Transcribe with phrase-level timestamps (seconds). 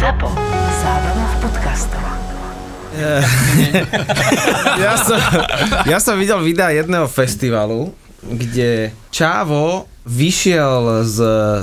[0.00, 0.32] ZAPO.
[0.80, 2.00] Zábrná v podcastov.
[4.80, 5.20] Ja som,
[5.84, 7.92] ja som videl videa jedného festivalu,
[8.24, 11.18] kde Čávo vyšiel z,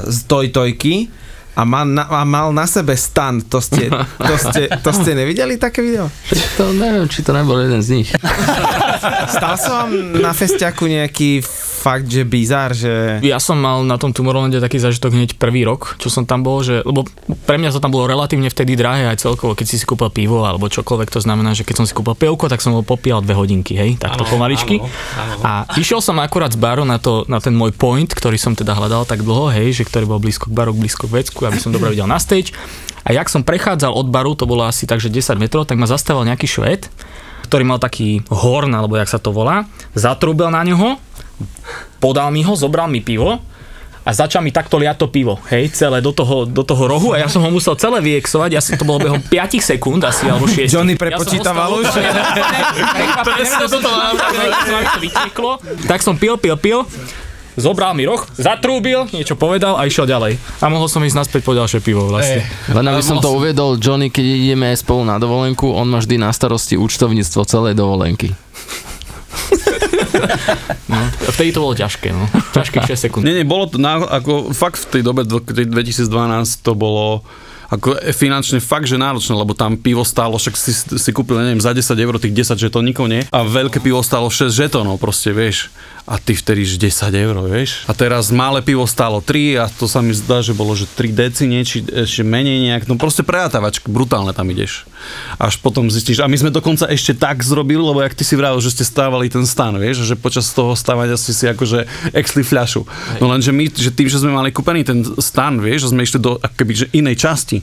[0.05, 1.09] z Tojtojky
[1.57, 3.41] a mal, na, a mal na sebe stan.
[3.49, 3.89] To ste,
[4.21, 6.05] to, ste, to ste nevideli také video?
[6.61, 8.13] To neviem, či to nebol jeden z nich.
[9.33, 11.41] Stal vám na festiaku nejaký
[11.87, 13.23] fakt, že bizár, že...
[13.23, 16.59] Ja som mal na tom Tomorrowlande taký zažitok hneď prvý rok, čo som tam bol,
[16.59, 17.07] že, lebo
[17.47, 20.43] pre mňa to tam bolo relatívne vtedy drahé aj celkovo, keď si si kúpil pivo
[20.43, 23.39] alebo čokoľvek, to znamená, že keď som si kúpil pivko, tak som ho popíjal dve
[23.39, 24.83] hodinky, hej, takto pomaličky.
[25.47, 28.75] A išiel som akurát z baru na, to, na ten môj point, ktorý som teda
[28.75, 31.71] hľadal tak dlho, hej, že ktorý bol blízko k baru, blízko k vecku, aby som
[31.71, 32.51] dobre videl na stage.
[33.07, 36.27] A jak som prechádzal od baru, to bolo asi takže 10 metrov, tak ma zastavil
[36.27, 36.91] nejaký šved,
[37.47, 39.63] ktorý mal taký horn, alebo jak sa to volá,
[39.95, 40.99] zatrúbil na neho,
[41.97, 43.41] podal mi ho, zobral mi pivo
[44.07, 47.19] a začal mi takto liať to pivo, hej, celé do toho, do toho rohu a
[47.19, 50.47] ja som ho musel celé vyexovať, ja som to bolo behom 5 sekúnd asi, alebo
[50.47, 50.63] 6.
[50.63, 51.85] Johnny prepočítaval už?
[55.91, 56.87] Tak som pil, pil, pil,
[57.59, 60.39] zobral mi roh, zatrúbil, niečo povedal a išiel ďalej.
[60.63, 62.47] A mohol som ísť naspäť po ďalšie pivo vlastne.
[62.71, 66.15] Len aby som to uviedol, Johnny, keď ideme aj spolu na dovolenku, on má vždy
[66.15, 68.31] na starosti účtovníctvo celej dovolenky.
[70.87, 70.97] No,
[71.29, 72.25] vtedy to bolo ťažké, no.
[72.53, 73.23] Ťažkých 6 sekúnd.
[73.23, 76.07] Nie, nie, bolo to na, ako fakt v tej dobe, dvo- tej 2012
[76.61, 77.21] to bolo
[77.67, 81.75] ako finančne fakt, že náročné, lebo tam pivo stálo, však si, si kúpil, neviem, za
[81.75, 83.27] 10 eur tých 10 žetónikov, nie?
[83.27, 85.67] A veľké pivo stálo 6 žetónov, proste, vieš.
[86.07, 87.83] A ty vtedy že 10 eur, vieš.
[87.83, 91.11] A teraz malé pivo stálo 3 a to sa mi zdá, že bolo, že 3
[91.11, 94.87] deci, niečo ešte menej nejak, no proste prejatavač, brutálne tam ideš.
[95.35, 98.63] Až potom zistíš, a my sme dokonca ešte tak zrobili, lebo jak ty si vravil,
[98.63, 101.83] že ste stávali ten stan, vieš, že počas toho stávania si si akože
[102.15, 102.87] exli fľašu.
[103.19, 106.23] No lenže my, že tým, že sme mali kúpený ten stan, vieš, že sme išli
[106.23, 107.56] do akoby, že inej časti,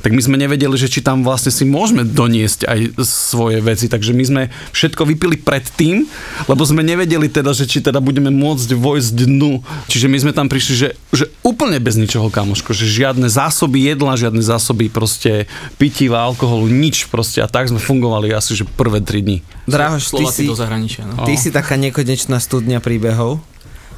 [0.00, 4.12] tak my sme nevedeli, že či tam vlastne si môžeme doniesť aj svoje veci, takže
[4.12, 6.06] my sme všetko vypili predtým,
[6.46, 9.62] lebo sme nevedeli teda, že či teda budeme môcť vojsť dnu.
[9.90, 14.18] Čiže my sme tam prišli, že, že úplne bez ničoho, kamoško, že žiadne zásoby jedla,
[14.18, 19.22] žiadne zásoby proste pitiva, alkoholu, nič proste a tak sme fungovali asi, že prvé tri
[19.22, 19.38] dni.
[19.66, 21.26] Drahoš, ty si, do zahraničia, no.
[21.26, 23.42] ty si taká nekonečná studňa príbehov.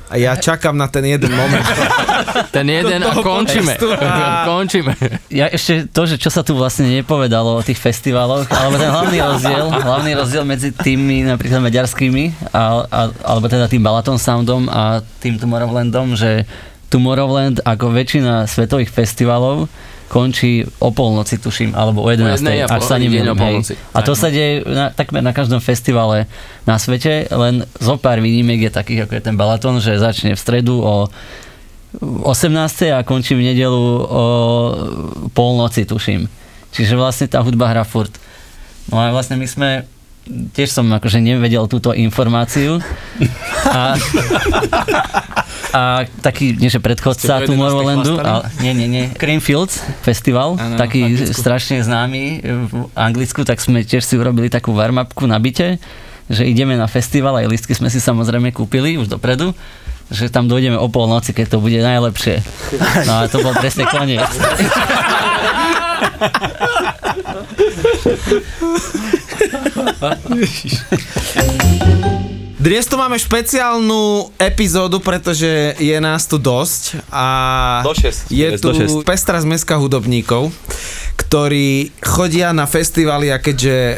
[0.08, 1.64] A ja čakám na ten jeden moment.
[2.54, 3.76] Ten jeden a končíme.
[4.00, 4.96] A- končíme.
[5.28, 9.18] Ja ešte to, že čo sa tu vlastne nepovedalo o tých festivaloch, alebo ten hlavný
[9.20, 15.04] rozdiel, hlavný rozdiel medzi tými napríklad maďarskými, a, a, alebo teda tým Balaton Soundom a
[15.20, 16.48] tým Tomorrowlandom, že
[16.88, 19.68] Tomorrowland ako väčšina svetových festivalov
[20.08, 22.40] končí o polnoci, tuším, alebo o 11.
[22.40, 23.76] jednej a ak sa o hej.
[23.92, 26.24] A to sa deje na, takmer na každom festivale
[26.64, 30.40] na svete, len zo pár výnimiek je takých, ako je ten Balaton, že začne v
[30.40, 31.12] stredu o
[32.00, 32.52] 18.
[32.92, 34.24] a končí v nedelu o
[35.32, 36.28] polnoci, tuším.
[36.72, 38.12] Čiže vlastne tá hudba hrá furt.
[38.92, 39.88] No a vlastne my sme
[40.28, 42.80] tiež som akože nevedel túto informáciu.
[43.68, 43.96] A,
[45.72, 45.82] a
[46.20, 47.50] taký, nie že predchodca to 11.
[47.50, 53.84] Tomorrowlandu, ale nie, nie, nie, Creamfields festival, Áno, taký strašne známy v Anglicku, tak sme
[53.84, 55.78] tiež si urobili takú warm-upku na byte,
[56.28, 59.56] že ideme na festival, aj listky sme si samozrejme kúpili už dopredu,
[60.08, 62.40] že tam dojdeme o polnoci, keď to bude najlepšie.
[63.04, 64.28] No a to bol presne koniec.
[72.58, 75.46] Dnes tu máme špeciálnu epizódu, pretože
[75.78, 77.26] je nás tu dosť a
[77.80, 78.28] Do šesť.
[78.28, 78.94] je tu do šesť.
[79.06, 80.50] pestrá zmeska hudobníkov,
[81.16, 83.96] ktorí chodia na festivaly a keďže e,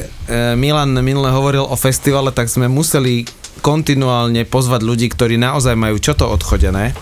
[0.54, 3.24] Milan minule hovoril o festivale, tak sme museli
[3.60, 6.94] kontinuálne pozvať ľudí, ktorí naozaj majú čo to odchodené.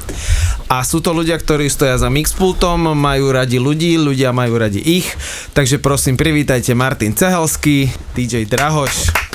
[0.68, 5.08] A sú to ľudia, ktorí stoja za mixpultom, majú radi ľudí, ľudia majú radi ich.
[5.56, 9.28] Takže prosím, privítajte Martin Cehelský, DJ Drahoš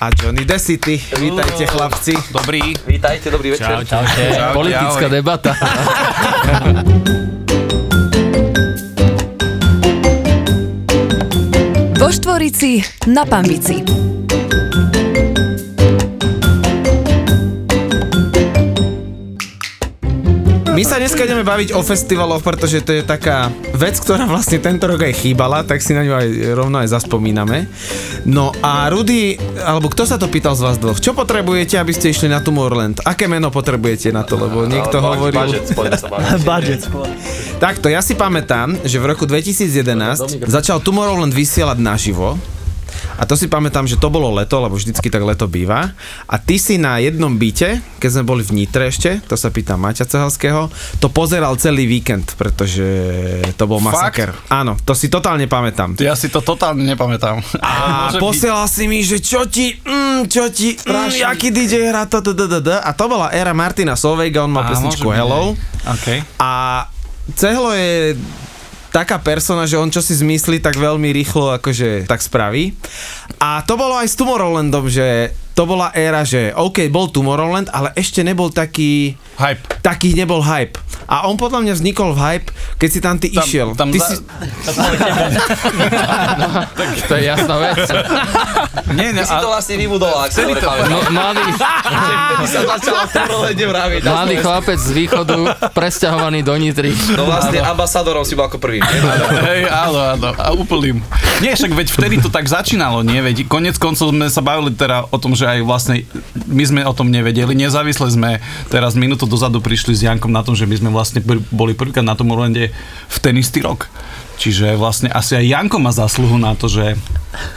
[0.00, 0.96] a Johnny Decity.
[1.20, 2.16] Vítajte chlapci.
[2.32, 2.74] Dobrý.
[2.88, 3.84] Vítajte, dobrý večer.
[3.84, 4.22] Čaute.
[4.56, 5.52] Politická debata.
[12.00, 12.80] Vo Štvorici
[13.12, 13.99] na Pambici.
[20.70, 24.86] My sa dneska ideme baviť o festivaloch, pretože to je taká vec, ktorá vlastne tento
[24.86, 27.66] rok aj chýbala, tak si na ňu aj rovno aj zaspomíname.
[28.22, 29.34] No a Rudy,
[29.66, 31.02] alebo kto sa to pýtal z vás dvoch?
[31.02, 33.02] Čo potrebujete, aby ste išli na Tomorrowland?
[33.02, 34.38] Aké meno potrebujete na to?
[34.38, 35.42] Lebo niekto hovoril...
[35.42, 36.42] Budget, sa baviť.
[36.54, 36.82] Budget.
[37.58, 42.38] Takto, ja si pamätám, že v roku 2011 začal Tomorrowland vysielať naživo
[43.18, 45.90] A to si pamätám, že to bolo leto, lebo vždycky tak leto býva.
[46.28, 49.82] A ty si na jednom byte, keď sme boli v Nitre ešte, to sa pýtam
[49.82, 50.70] Maťa Cehalského,
[51.02, 52.86] to pozeral celý víkend, pretože
[53.58, 54.30] to bol masaker.
[54.52, 55.98] Áno, to si totálne pamätám.
[55.98, 57.42] Ja si to totálne nepamätám.
[57.64, 57.74] A
[58.22, 62.36] posielal si mi, že čo ti, mm, čo ti, mm, jaký DJ hrá to, to,
[62.36, 62.74] to, to, to.
[62.76, 65.56] A to bola éra Martina Solvejga, on má pesničku Hello.
[65.86, 66.06] OK.
[66.38, 66.50] A
[67.34, 68.18] Cehlo je
[68.90, 72.74] taká persona, že on čo si zmyslí, tak veľmi rýchlo akože tak spraví.
[73.40, 77.94] A to bolo aj s Tomorrowlandom, že to bola éra, že OK, bol Tomorrowland, ale
[77.98, 79.62] ešte nebol taký, Hype.
[79.82, 80.78] taký nebol hype.
[81.10, 82.48] A on podľa mňa vznikol v hype,
[82.78, 83.68] keď si tam ty Tam- išiel.
[83.74, 84.22] tam ty za- si,
[87.02, 87.82] To je jasná vec.
[88.94, 90.86] Nie, nie, Ty si to a, vlastne vybudol, ak sa pamätám.
[90.86, 91.42] No, mladý,
[92.46, 93.14] sa začala v
[93.58, 94.00] vraviť.
[94.02, 95.36] mladý chlapec z východu,
[95.74, 96.94] presťahovaný do Nitry.
[97.14, 98.78] No vlastne ambasádorom si bol ako prvý.
[98.80, 101.02] hej, áno, áno, a úplným.
[101.40, 103.18] Nie, však veď vtedy to tak začínalo, nie?
[103.18, 106.06] Veď konec koncov sme sa bavili teda o tom, že aj vlastne
[106.46, 107.56] my sme o tom nevedeli.
[107.56, 111.42] Nezávisle sme teraz minútu dozadu prišli s Jankom na tom, že my sme vlastne pr-
[111.48, 112.68] boli prvýkrát na tom Orlande
[113.08, 113.88] v ten istý rok.
[114.40, 116.96] Čiže vlastne asi aj Janko má zásluhu na to, že,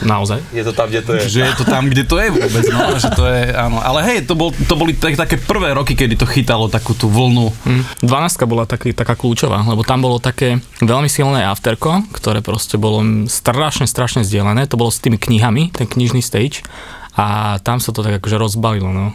[0.06, 0.54] Naozaj.
[0.54, 1.22] Je to tam, kde to je.
[1.26, 2.64] že je to tam, kde to je vôbec.
[2.70, 3.82] No, že to je, áno.
[3.82, 7.10] Ale hej, to, bol, to boli tak, také prvé roky, kedy to chytalo takú tú
[7.10, 7.50] vlnu.
[7.66, 8.06] Hm.
[8.06, 13.02] 12 bola taký, taká kľúčová, lebo tam bolo také veľmi silné afterko, ktoré proste bolo
[13.26, 14.70] strašne, strašne zdieľané.
[14.70, 16.62] To bolo s tými knihami, ten knižný stage.
[17.14, 19.14] A tam sa to tak akože rozbalilo, no.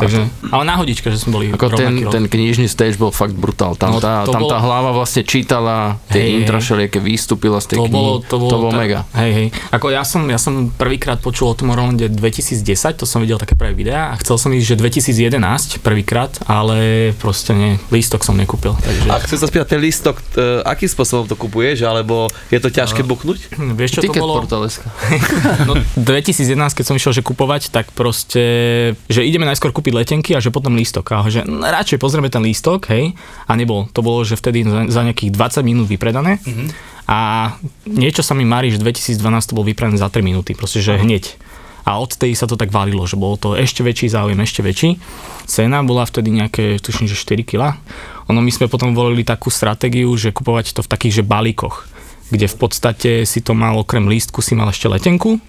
[0.00, 2.10] Takže, ale na hodičke, že sme boli Ako ten, rok.
[2.10, 3.74] ten knižný stage bol fakt brutál.
[3.74, 5.76] Tam, No, tá, to tam tá bolo- hlava vlastne čítala
[6.06, 6.64] tie Hej, intra hej.
[6.64, 7.92] všelijaké výstupila z tej to knihy.
[7.92, 9.00] bolo, to bolo, to bolo tak- mega.
[9.12, 9.46] Hej, hej.
[9.68, 12.64] Ako ja som, ja som prvýkrát počul o Tomorrowlande 2010,
[12.94, 15.40] to som videl také prvé videá a chcel som ísť, že 2011
[15.78, 16.78] prvýkrát, ale
[17.14, 18.72] proste nie, lístok som nekúpil.
[18.74, 22.68] Takže, A chcem sa spýtať, ten listok, e, akým spôsobom to kupuješ, alebo je to
[22.68, 23.52] ťažké buknúť?
[23.78, 24.40] Vieš čo to Ticket bolo?
[24.40, 24.86] portáleska.
[25.60, 28.42] No, 2011, keď som išiel že kupovať, tak proste,
[29.06, 31.06] že ideme najskôr kúpiť letenky a že potom lístok.
[31.12, 33.12] A že no, radšej pozrieme ten lístok, hej.
[33.46, 33.90] A nebol.
[33.92, 36.38] To bolo, že vtedy za, za nejakých 20 minút vypredané.
[36.40, 36.68] Mm-hmm.
[37.10, 37.18] A
[37.90, 39.18] niečo sa mi marí, že 2012
[39.50, 40.54] to bol vypredané za 3 minúty.
[40.54, 41.34] Proste, že hneď.
[41.82, 45.00] A odtedy sa to tak valilo, že bolo to ešte väčší záujem, ešte väčší.
[45.48, 47.74] Cena bola vtedy nejaké, tuším, že 4 kg.
[48.30, 51.90] Ono my sme potom volili takú stratégiu, že kupovať to v takých, že balíkoch
[52.30, 55.42] kde v podstate si to mal okrem lístku si mal ešte letenku,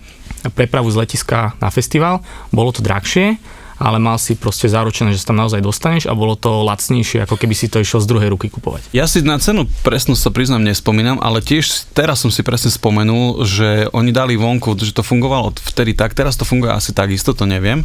[0.58, 3.38] prepravu z letiska na festival, bolo to drahšie,
[3.82, 7.36] ale mal si proste zaručené, že sa tam naozaj dostaneš a bolo to lacnejšie, ako
[7.36, 8.94] keby si to išiel z druhej ruky kupovať.
[8.94, 13.42] Ja si na cenu presnú sa priznám nespomínam, ale tiež teraz som si presne spomenul,
[13.50, 17.50] že oni dali vonku, že to fungovalo vtedy tak, teraz to funguje asi takisto, to
[17.50, 17.82] neviem,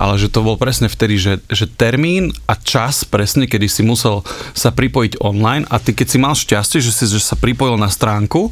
[0.00, 4.24] ale že to bol presne vtedy, že, že termín a čas presne, kedy si musel
[4.56, 7.92] sa pripojiť online a ty keď si mal šťastie, že si že sa pripojil na
[7.92, 8.48] stránku,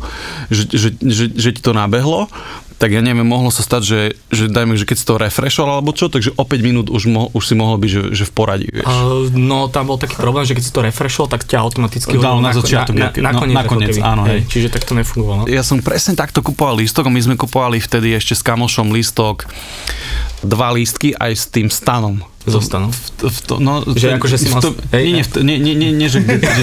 [0.52, 2.28] že, že, že, že ti to nabehlo,
[2.82, 4.00] tak ja neviem, mohlo sa stať, že,
[4.34, 7.30] že dajme, že keď si to refreshoval alebo čo, takže o 5 minút už, mo,
[7.30, 8.90] už si mohol byť, že, že v poradí, vieš.
[8.90, 12.42] Uh, no tam bol taký problém, že keď si to refreshol, tak ťa automaticky Dal
[12.42, 14.02] na ko- začiatok, na, na, no, nakoniec, keby.
[14.02, 14.42] áno, hej.
[14.50, 15.46] Čiže tak to nefungovalo.
[15.46, 19.46] Ja som presne takto kupoval lístok a my sme kupovali vtedy ešte s kamošom lístok
[20.42, 22.18] dva lístky aj s tým stanom.
[22.42, 22.90] Zostanom.
[22.90, 25.74] V, v to, no, Že akože si mal- to, hej, nie, nie, to, nie, nie,
[25.78, 26.62] nie, nie, že, kde, že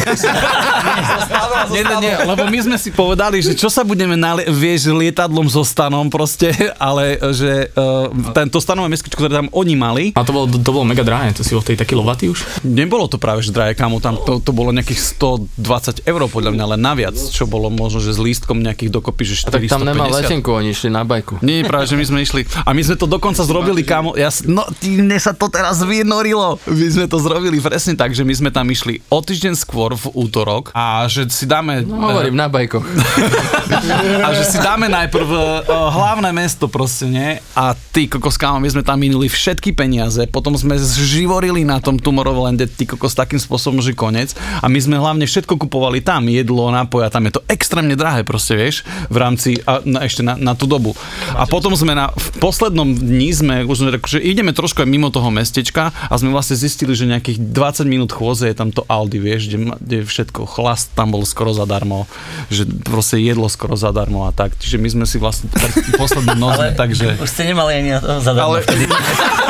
[1.72, 5.48] nie, nie, nie, lebo my sme si povedali, že čo sa budeme nali- vieš, lietadlom
[5.48, 10.34] so stanom proste, ale že uh, tento stanové mestečko, ktoré tam oni mali, A to
[10.34, 12.44] bolo, to bolo mega drahé, to si bol vtedy taký lovatý už?
[12.66, 16.66] nebolo to práve že drahé, kamo, tam to, to bolo nejakých 120 eur podľa mňa
[16.76, 19.54] len naviac, čo bolo možno, že s lístkom nejakých dokopy, že 450.
[19.54, 21.38] Tak tam nemal letenku, oni išli na bajku.
[21.46, 22.42] Nie, práve, že my sme išli.
[22.66, 24.18] A my sme to dokonca zrobili, kámo.
[24.18, 26.58] Ja, no, ty, mne sa to teraz vynorilo.
[26.66, 30.10] My sme to zrobili presne tak, že my sme tam išli o týždeň skôr v
[30.18, 31.86] útorok a že si dáme...
[31.86, 32.82] No, hovorím, na bajkoch.
[34.26, 37.38] a že si dáme najprv uh, hlavné mesto proste, nie?
[37.54, 42.02] A ty kokos, kámo, my sme tam minuli všetky peniaze, potom sme zživorili na tom
[42.02, 44.34] Tomorrowlande, ty kokos, takým spôsobom, že konec.
[44.64, 48.56] A my sme hlavne všetko kupovali tam, jedlo, nápoja, tam je to extrémne drahé proste,
[48.56, 50.96] vieš, v rámci, a, na, ešte na, na tú dobu.
[51.36, 54.90] A potom sme na, v poslednom dni sme, už sme tak, že ideme trošku aj
[54.90, 55.28] mimo toho
[55.60, 59.52] mestečka a sme vlastne zistili, že nejakých 20 minút chôze je tam to Aldi, vieš,
[59.52, 62.08] kde, kde všetko, chlast tam bol skoro zadarmo,
[62.48, 64.56] že proste jedlo skoro zadarmo a tak.
[64.56, 65.52] Čiže my sme si vlastne
[66.00, 67.20] poslednú noc, takže...
[67.20, 67.92] Už ste nemali ani
[68.24, 68.88] zadarmo Ale- vtedy.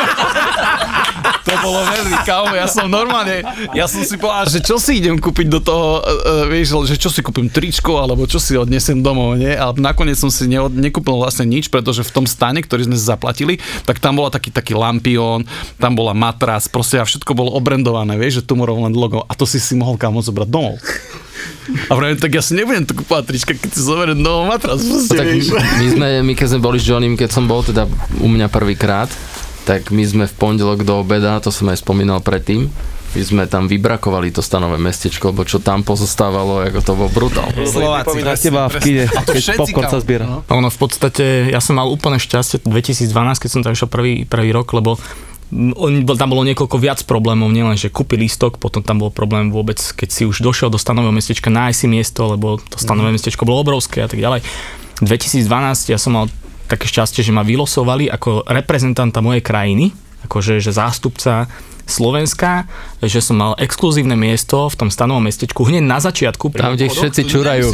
[1.49, 3.41] To bolo veľmi kámo, ja som normálne,
[3.73, 7.09] ja som si povedal, že čo si idem kúpiť do toho, uh, vieš, že čo
[7.09, 9.49] si kúpim tričko, alebo čo si odnesem domov, nie?
[9.49, 13.57] Ale nakoniec som si neod, nekúpil vlastne nič, pretože v tom stane, ktorý sme zaplatili,
[13.89, 15.49] tak tam bola taký, taký lampión,
[15.81, 19.57] tam bola matras, proste a všetko bolo obrendované, vieš, že Tomorrowland logo a to si
[19.57, 20.77] si mohol kámo zobrať domov.
[21.87, 24.83] A pravím, tak ja si nebudem tu kúpovať trička, keď si zoberiem nový matras.
[24.83, 25.53] No, Proste, tak vieš.
[25.55, 27.87] my, sme, my keď sme boli s Johnnym, keď som bol teda
[28.19, 29.07] u mňa prvýkrát,
[29.69, 32.73] tak my sme v pondelok do obeda, to som aj spomínal predtým,
[33.13, 37.53] my sme tam vybrakovali to stanové mestečko, lebo čo tam pozostávalo, ako to bol brutál.
[37.53, 38.17] Slováci.
[38.17, 40.25] Pripomína teba v kine, keď popcorn sa zbiera.
[40.49, 44.49] Ono v podstate, ja som mal úplne šťastie 2012, keď som tam išiel prvý, prvý
[44.49, 44.97] rok, lebo
[45.53, 49.77] on, tam bolo niekoľko viac problémov, nielen, že kúpi lístok, potom tam bol problém vôbec,
[49.77, 53.61] keď si už došiel do stanového mestečka, nájsť si miesto, lebo to stanové mestečko bolo
[53.65, 54.41] obrovské a tak ďalej.
[55.01, 55.45] 2012
[55.93, 56.25] ja som mal
[56.69, 59.89] také šťastie, že ma vylosovali ako reprezentanta mojej krajiny,
[60.29, 61.49] akože že zástupca
[61.89, 62.69] Slovenska,
[63.01, 66.53] že som mal exkluzívne miesto v tom stanovom mestečku hneď na začiatku.
[66.53, 67.67] Tam, kde všetci čurajú.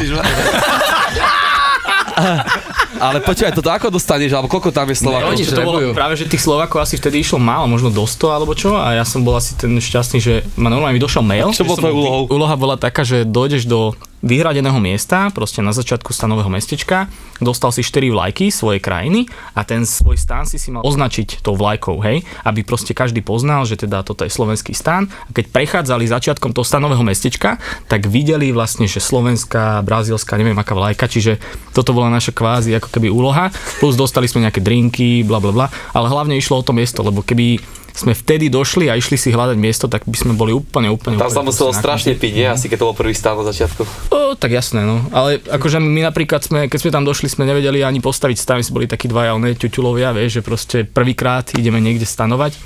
[2.96, 5.36] Ale počúvaj, toto ako dostaneš, alebo koľko tam je Slovákov?
[5.36, 8.56] oni to bolo práve, že tých Slovákov asi vtedy išlo málo, možno do 100 alebo
[8.56, 11.52] čo a ja som bol asi ten šťastný, že ma normálne mi došiel mail.
[11.52, 12.22] Čo tvojou bol- úlohou?
[12.32, 13.92] Úloha bola taká, že dojdeš do
[14.24, 17.08] vyhradeného miesta, proste na začiatku stanového mestečka,
[17.40, 21.52] dostal si 4 vlajky svojej krajiny a ten svoj stán si si mal označiť tou
[21.52, 25.12] vlajkou, hej, aby proste každý poznal, že teda toto je slovenský stán.
[25.28, 30.72] A keď prechádzali začiatkom toho stanového mestečka, tak videli vlastne, že slovenská, brazílska, neviem aká
[30.72, 31.36] vlajka, čiže
[31.76, 35.66] toto bola naša kvázi ako keby úloha, plus dostali sme nejaké drinky, bla bla bla,
[35.92, 37.60] ale hlavne išlo o to miesto, lebo keby
[37.96, 41.16] sme vtedy došli a išli si hľadať miesto, tak by sme boli úplne, úplne...
[41.16, 42.46] Tam sa muselo strašne piť, nie?
[42.46, 43.82] Asi keď to bol prvý stán na začiatku.
[44.12, 45.00] O, tak jasné, no.
[45.16, 48.64] Ale akože my napríklad sme, keď sme tam došli, sme nevedeli ani postaviť stan, my
[48.68, 52.60] sme boli takí dvaja oné ťuťulovia, vieš, že proste prvýkrát ideme niekde stanovať.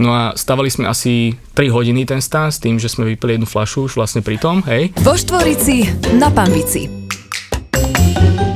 [0.00, 3.44] No a stavali sme asi 3 hodiny ten stan s tým, že sme vypili jednu
[3.44, 4.96] flašu už vlastne pri tom, hej.
[5.04, 5.84] Vo Štvorici
[6.16, 6.88] na Pambici.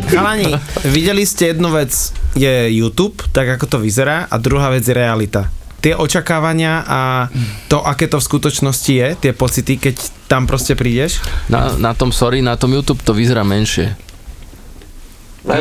[0.09, 0.54] Chalani,
[0.88, 1.90] videli ste jednu vec,
[2.38, 5.50] je YouTube, tak ako to vyzerá, a druhá vec je realita.
[5.85, 7.00] Tie očakávania a
[7.69, 10.00] to, aké to v skutočnosti je, tie pocity, keď
[10.33, 11.21] tam proste prídeš.
[11.53, 13.93] Na, na tom, sorry, na tom YouTube to vyzerá menšie.
[15.45, 15.61] Na,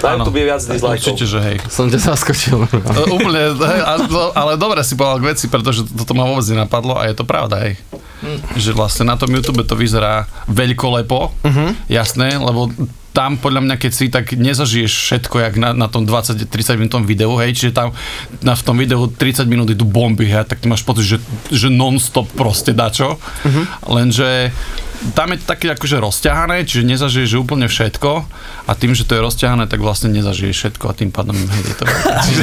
[0.00, 0.96] na YouTube je viac dislikeov.
[0.96, 1.56] Určite, že hej.
[1.68, 2.56] Som ťa zaskočil.
[2.72, 3.80] E, Úplne, hej,
[4.32, 7.68] ale dobre si povedal k veci, pretože toto ma vôbec nenapadlo a je to pravda,
[7.68, 7.76] hej.
[8.56, 11.36] Že vlastne na tom YouTube to vyzerá veľkolepo,
[11.92, 12.72] jasné, lebo
[13.10, 16.46] tam podľa mňa, keď si tak nezažiješ všetko, jak na, na tom 20-30
[16.78, 17.90] minútom videu, hej, čiže tam
[18.42, 21.18] na, v tom videu 30 minút idú bomby, hej, tak ty máš pocit, že,
[21.50, 23.18] že non-stop proste dačo,
[23.86, 24.54] lenže
[25.16, 28.10] tam je to také akože rozťahané, čiže nezažiješ úplne všetko
[28.68, 31.76] a tým, že to je rozťahané, tak vlastne nezažiješ všetko a tým pádom hej, je
[31.80, 32.42] to Ja si,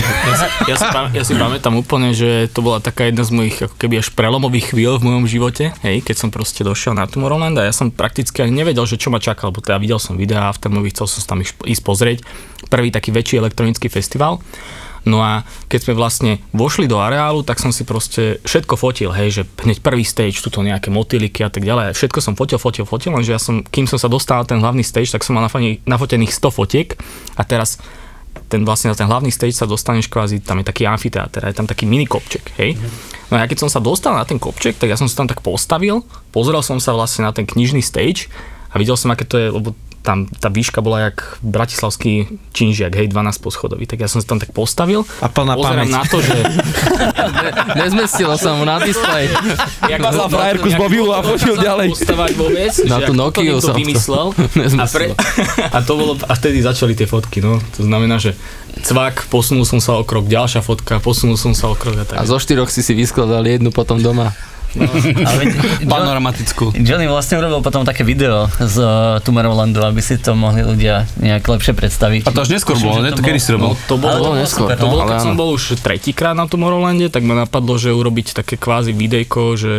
[0.66, 3.76] ja, si, pam- ja si pamätám úplne, že to bola taká jedna z mojich ako
[3.78, 7.70] keby až prelomových chvíľ v mojom živote, hej, keď som proste došiel na Tomorrowland a
[7.70, 10.60] ja som prakticky ani nevedel, že čo ma čaká, lebo teda videl som videá, v
[10.62, 12.26] tom chcel som tam ísť pozrieť,
[12.74, 14.42] prvý taký väčší elektronický festival.
[15.08, 19.42] No a keď sme vlastne vošli do areálu, tak som si proste všetko fotil, hej,
[19.42, 21.96] že hneď prvý stage, tuto nejaké motýliky a tak ďalej.
[21.96, 24.84] Všetko som fotil, fotil, fotil, lenže ja som, kým som sa dostal na ten hlavný
[24.84, 25.48] stage, tak som mal
[25.88, 26.90] nafotených 100 fotiek
[27.40, 27.80] a teraz
[28.52, 31.66] ten vlastne na ten hlavný stage sa dostaneš kvázi, tam je taký amfiteáter, je tam
[31.66, 32.78] taký mini kopček, hej.
[33.28, 35.28] No a ja keď som sa dostal na ten kopček, tak ja som sa tam
[35.28, 38.32] tak postavil, pozrel som sa vlastne na ten knižný stage
[38.72, 39.74] a videl som, aké to je, lebo
[40.08, 44.40] tam tá výška bola jak bratislavský činžiak, hej, 12 poschodový, tak ja som sa tam
[44.40, 45.04] tak postavil.
[45.20, 45.92] A plná pamäť.
[45.92, 46.38] na to, že...
[47.76, 49.28] Nezmestilo sa mu na displej.
[49.92, 51.92] jak Ukázal frajerku z mobilu a fotil ďalej.
[51.92, 54.28] Postavať vôbec, Na tú ako to vymyslel.
[54.38, 55.14] A, nezmestilo.
[55.76, 57.60] a, to bolo, a vtedy začali tie fotky, no.
[57.76, 58.38] To znamená, že
[58.88, 62.18] cvak, posunul som sa o krok, ďalšia fotka, posunul som sa o krok a tak.
[62.22, 64.32] A zo štyroch si si vyskladal jednu potom doma.
[64.78, 65.48] Ale veď,
[65.84, 66.66] John, panoramatickú.
[66.78, 71.44] Johnny vlastne urobil potom také video z uh, Tomorrowlandu, aby si to mohli ľudia nejak
[71.44, 72.22] lepšie predstaviť.
[72.26, 73.12] A to až neskôr bolo, ne?
[73.12, 73.74] To kedy si robil?
[73.74, 74.68] No, to bolo, Ale bolo bolo neskôr.
[74.70, 74.92] super, To no.
[74.94, 78.56] bolo, Ale keď som bol už tretíkrát na Tomorrowlande, tak ma napadlo, že urobiť také
[78.56, 79.74] kvázi videjko, že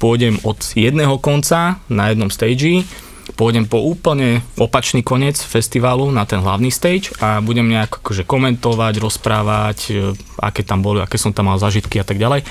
[0.00, 2.88] pôjdem od jedného konca na jednom stage,
[3.36, 8.94] pôjdem po úplne opačný koniec festivalu na ten hlavný stage a budem nejak akože komentovať,
[8.96, 12.42] rozprávať, e, aké tam boli, aké som tam mal zažitky a tak ďalej.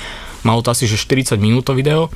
[0.44, 2.08] Malo to asi že 40 minút to video,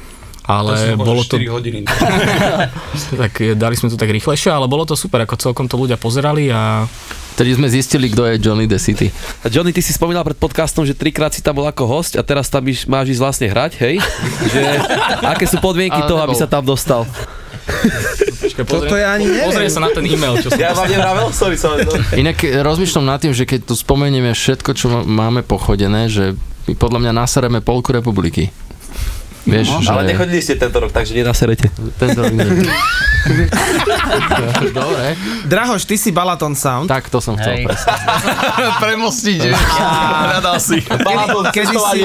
[0.43, 1.39] ale bolo to...
[1.39, 1.87] hodiny.
[3.21, 5.95] tak e, dali sme to tak rýchlejšie, ale bolo to super, ako celkom to ľudia
[5.95, 6.87] pozerali a
[7.33, 9.09] Tedy sme zistili, kto je Johnny the City.
[9.41, 12.21] A Johnny, ty si spomínal pred podcastom, že trikrát si tam bol ako host a
[12.21, 13.95] teraz tam iš, máš ísť vlastne hrať, hej?
[14.53, 14.61] Že,
[15.25, 16.29] aké sú podmienky Ale toho, nebol.
[16.29, 17.09] aby sa tam dostal?
[18.37, 19.49] Počkaj, Toto ja ani neviem.
[19.49, 21.27] Pozrie sa na ten e-mail, čo som Ja vám nevravel?
[21.33, 21.81] Sorry, sorry.
[22.13, 26.37] Inak e, rozmýšľam nad tým, že keď tu spomenieme všetko, čo má- máme pochodené, že
[26.67, 28.51] my podľa mňa nasereme polku republiky.
[29.43, 29.91] Vieš, že...
[29.91, 31.67] Ale nechodili ste tento rok, takže nenaserete.
[31.99, 32.47] Tento rok nie.
[34.71, 35.19] Dobre.
[35.43, 36.87] Drahoš, ty si Balaton Sound.
[36.87, 37.67] Tak to som chcel.
[38.83, 39.51] Premostiť, že?
[39.51, 40.79] Hľadal si.
[40.79, 41.99] Kedy, kedy, si,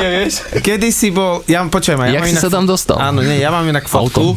[0.58, 2.98] kedy si bol, ja počujem, ja Jak mám si inak, sa tam dostal?
[2.98, 4.34] Áno, nie, ja mám inak fotku,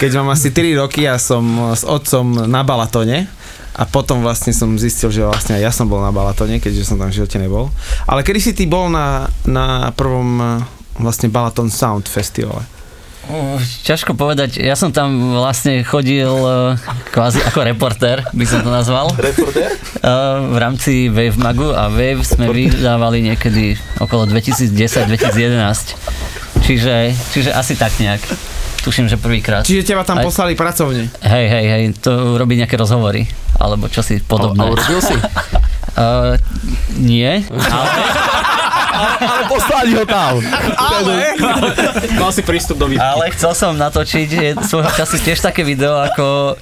[0.00, 1.44] keď mám asi 3 roky a som
[1.76, 3.37] s otcom na Balatone
[3.78, 6.98] a potom vlastne som zistil, že vlastne aj ja som bol na Balatone, keďže som
[6.98, 7.70] tam v živote nebol.
[8.10, 10.58] Ale kedy si ty bol na, na prvom eh,
[10.98, 12.66] vlastne Balaton Sound festivale?
[13.84, 16.80] Ťažko povedať, ja som tam vlastne chodil uh,
[17.12, 19.12] kvázi ako reportér, by som to nazval.
[19.20, 19.76] Reportér?
[20.00, 26.64] Uh, v rámci Wave Magu a Wave sme vydávali niekedy okolo 2010-2011.
[26.64, 28.24] Čiže, čiže asi tak nejak.
[28.82, 29.66] Tuším, že prvýkrát.
[29.66, 31.10] Čiže teba tam Aj- poslali pracovne.
[31.20, 33.26] Hej, hej, hej, to robí nejaké rozhovory,
[33.58, 34.64] alebo čosi A podobné.
[34.64, 35.16] urobil si?
[35.98, 36.38] Uh,
[37.10, 37.88] nie, ale
[38.98, 40.42] Ale poslali ho tam.
[42.18, 43.02] Mal si prístup do výzvy.
[43.02, 46.58] Ale chcel som natočiť svojho času tiež také video, ako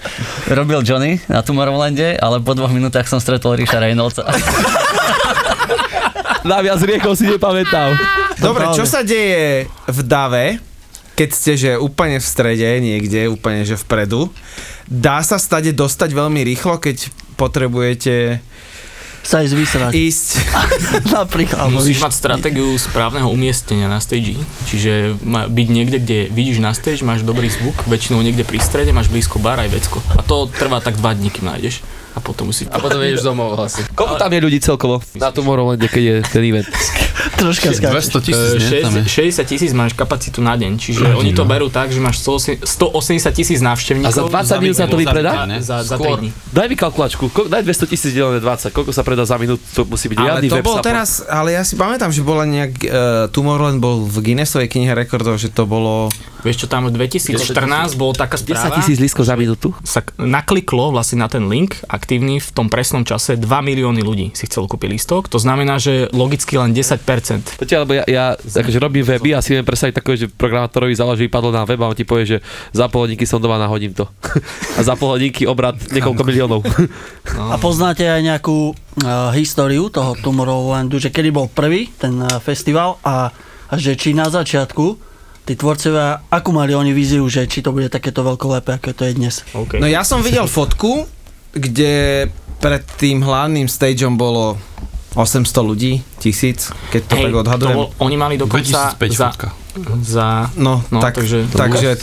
[0.53, 4.29] robil Johnny na Tomorrowlande, ale po dvoch minútach som stretol Ríša Reynoldsa.
[6.47, 7.97] Naviac riekov si nepamätám.
[8.39, 10.61] Dobre, čo sa deje v Dave,
[11.17, 14.29] keď ste že úplne v strede, niekde, úplne že vpredu?
[14.87, 17.09] Dá sa stade dostať veľmi rýchlo, keď
[17.41, 18.39] potrebujete
[19.27, 19.91] Sa ísť vysrať.
[19.91, 20.29] ísť
[21.19, 21.73] Napríklad.
[21.73, 24.39] Musíš mať stratégiu správneho umiestnenia na stage,
[24.71, 29.11] čiže byť niekde, kde vidíš na stage, máš dobrý zvuk, väčšinou niekde pri strede, máš
[29.11, 29.99] blízko bar aj vecko.
[30.15, 31.83] A to trvá tak dva dní, kým nájdeš.
[32.17, 32.73] A potom musíš...
[32.73, 33.85] A potom ideš domov asi.
[33.93, 36.69] Koľko tam je ľudí celkovo na Tomorrowlande, keď je ten event?
[37.37, 38.13] Troška skáčeš.
[38.13, 38.81] 200 tisíc, E, nie?
[38.81, 39.03] Tam je.
[39.05, 42.61] 60 tisíc máš kapacitu na deň, čiže oni to berú tak, že máš 180
[43.33, 44.13] tisíc A návštevníkov.
[44.13, 45.33] za 20 minút sa to vypredá?
[45.59, 46.19] Za, za Skôr.
[46.19, 46.31] 3 dní.
[46.53, 49.83] Daj mi kalkulačku, ko- daj 200 tisíc delené 20, koľko sa predá za minútu, to
[49.85, 52.73] musí byť Ale riadny to web bol teraz, ale ja si pamätám, že bola nejak,
[52.79, 52.91] uh,
[53.31, 57.57] Tomorrowland bol v Guinnessovej knihe rekordov, že to bolo, Vieš čo, tam v 2014
[57.97, 59.73] bolo taká 10 správa, tisíc lístkov za minútu?
[59.83, 64.45] sa nakliklo vlastne na ten link aktívny v tom presnom čase 2 milióny ľudí si
[64.45, 67.06] chcelo kúpiť lístok, to znamená, že logicky len 10%.
[67.63, 71.31] Počkaj, lebo ja, ja akože robím weby a si viem predstaviť takové, že programátorovi založí
[71.31, 72.39] padlo na web a on ti povie, že
[72.75, 74.11] za pol hodinky som doma, nahodím to.
[74.79, 76.61] a za pol hodinky obrad niekoľko miliónov.
[77.39, 82.99] A poznáte aj nejakú uh, históriu toho Tomorrowlandu, že kedy bol prvý ten uh, festival
[83.07, 83.31] a,
[83.71, 85.07] a že či na začiatku
[85.47, 89.13] tí tvorcovia, akú mali oni víziu, že či to bude takéto veľkolepé, ako to je
[89.15, 89.47] dnes.
[89.55, 89.79] Okay.
[89.79, 91.07] no ja som videl fotku,
[91.55, 92.27] kde
[92.59, 94.59] pred tým hlavným stageom bolo
[95.17, 97.77] 800 ľudí, tisíc, keď to tak to odhadujem.
[97.77, 99.49] bol, oni mali dokonca 2005 za, fotka.
[100.03, 101.97] Za No, No, tak, takže- takže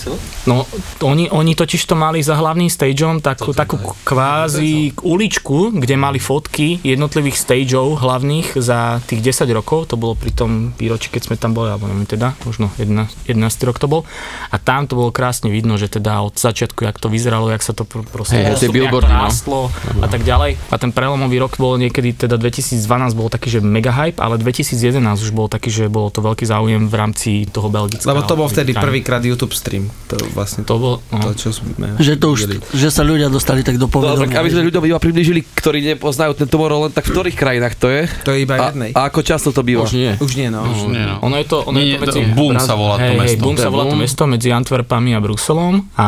[0.43, 0.67] No,
[0.99, 6.19] to oni, oni totiž to mali za hlavným stageom takú, takú kvázi uličku, kde mali
[6.19, 11.35] fotky jednotlivých stageov hlavných za tých 10 rokov, to bolo pri tom výročí, keď sme
[11.39, 14.03] tam boli, alebo neviem teda, možno 11, 11 rok to bol.
[14.51, 17.71] A tam to bolo krásne vidno, že teda od začiatku, jak to vyzeralo, jak sa
[17.71, 19.23] to pr- proste postupne, jak to billboardy, no.
[19.23, 19.59] rástlo
[20.03, 20.59] a tak ďalej.
[20.71, 22.83] A ten prelomový rok bol niekedy, teda 2012
[23.15, 26.91] bol taký, že mega hype, ale 2011 už bol taký, že bolo to veľký záujem
[26.91, 28.07] v rámci toho Belgická.
[28.07, 29.87] lebo to bol vtedy prvýkrát YouTube stream.
[30.07, 31.37] To vlastne to, To bol, to no.
[31.37, 32.59] čo sme Že to už, videli.
[32.73, 33.93] že sa ľudia dostali tak do Dobre,
[34.25, 34.39] povedomia.
[34.41, 38.01] aby sme ľuďom iba približili, ktorí nepoznajú ten Tomorrowland, tak v ktorých krajinách to je?
[38.25, 38.89] To je iba A, jednej.
[38.97, 39.85] a ako často to býva?
[39.85, 40.11] Už nie.
[40.17, 40.65] Už nie, no.
[40.65, 41.21] Už nie, no.
[41.21, 42.21] Ono je to, ono Nie, je to medzi...
[42.33, 43.29] Boom sa volá to hej, mesto.
[43.29, 46.07] Hej, Boom sa volá to mesto medzi Antwerpami a Bruselom a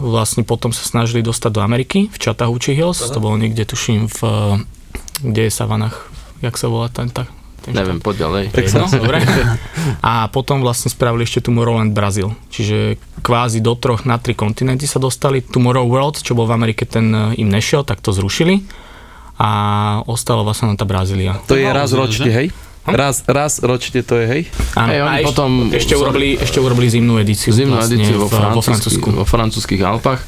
[0.00, 4.18] vlastne potom sa snažili dostať do Ameriky v Chattahoochee Hills, to bolo niekde tuším v...
[5.22, 6.10] Kde je Savanach?
[6.42, 7.30] Jak sa volá ten, tá,
[7.70, 8.44] Neviem, poď ďalej.
[8.50, 9.22] tak no, dobre.
[10.02, 12.34] A potom vlastne spravili ešte Tomorrowland Brazil.
[12.50, 15.38] Čiže kvázi do troch na tri kontinenty sa dostali.
[15.38, 18.66] Tomorrow World, čo bol v Amerike, ten eh, im nešiel, tak to zrušili.
[19.38, 19.50] A
[20.10, 21.38] ostala vlastne len tá Brazília.
[21.46, 22.46] To je raz ročne, hej?
[22.82, 24.42] Raz, raz ročne to je, hej?
[24.74, 27.54] Áno, Hej, oni a ešte, potom- ešte, urobili, ešte urobili zimnú edíciu.
[27.54, 29.08] Zimnú vlastne edíciu vo, Francúzsku.
[29.22, 30.20] vo francúzských Alpách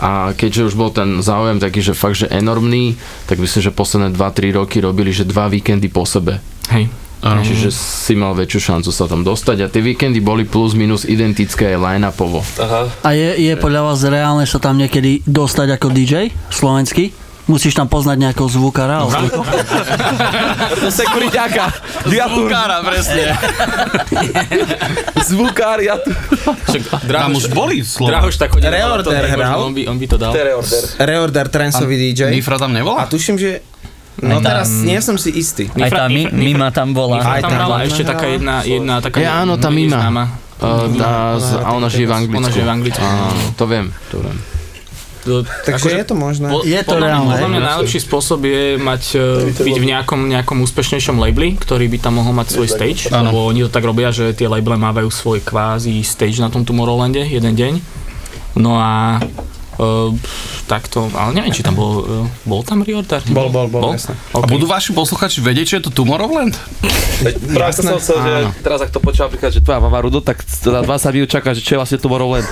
[0.00, 2.96] a keďže už bol ten záujem taký, že fakt, že enormný,
[3.28, 6.40] tak myslím, že posledné 2-3 roky robili, že dva víkendy po sebe.
[6.72, 6.88] Hej.
[7.18, 7.42] Áno.
[7.42, 11.74] Čiže si mal väčšiu šancu sa tam dostať a tie víkendy boli plus minus identické
[11.74, 12.46] aj line-upovo.
[12.62, 12.86] Aha.
[13.02, 17.10] A je, je podľa vás reálne sa tam niekedy dostať ako DJ slovenský?
[17.48, 19.00] Musíš tam poznať nejakého zvukára?
[19.00, 19.40] No, alebo-
[20.84, 21.64] To sekuriťáka.
[22.04, 23.32] Zvukára, presne.
[25.28, 26.12] zvukár, ja tu.
[27.04, 28.20] Tam už boli slova.
[28.20, 28.68] Drahoš tak chodil.
[28.68, 29.58] Reorder to, hral.
[29.64, 30.32] On by, on by to dal.
[30.32, 30.82] Reorder.
[30.98, 32.28] Reorder Transový DJ.
[32.30, 33.08] Nifra tam A nebola?
[33.08, 33.64] tuším, že...
[34.18, 35.70] No Aj tam- teraz nie som si istý.
[35.72, 37.16] Aj tá mi, Mima tam bola.
[37.16, 37.76] Nifra Aj tam bola.
[37.80, 40.04] ešte taká jedna, jedna taká Ja, áno, tá Mima.
[40.04, 40.24] známa.
[40.58, 42.34] Uh, tá, z- a ona žije v Anglicku.
[42.36, 42.98] Ona žije v Anglicku.
[43.00, 44.36] Áno, to viem, to viem.
[45.20, 46.46] To- Takže je to možné.
[46.46, 50.58] Po- Je to reálne, Podľa mňa najlepší spôsob je mať, e, byť v nejakom, nejakom
[50.60, 54.30] úspešnejšom labeli, ktorý by tam mohol mať svoj stage, lebo oni to tak robia, že
[54.32, 57.74] tie labele mávajú svoj kvázi stage na tom Tomorrowlande jeden deň.
[58.54, 59.18] No a
[59.78, 60.10] Uh,
[60.66, 63.22] takto, ale neviem, či tam bol, uh, bol tam reorder?
[63.30, 64.18] Bol, bol, bol, jasné.
[64.34, 64.50] A Okay.
[64.50, 66.58] budú vaši posluchači vedieť, čo je to Tomorrowland?
[67.48, 70.42] Práve to som chcel, že teraz ak to počúva napríklad, že tvoja mama Rudo, tak
[70.42, 72.46] za 20 minút čaká, že čo je vlastne Tomorrowland.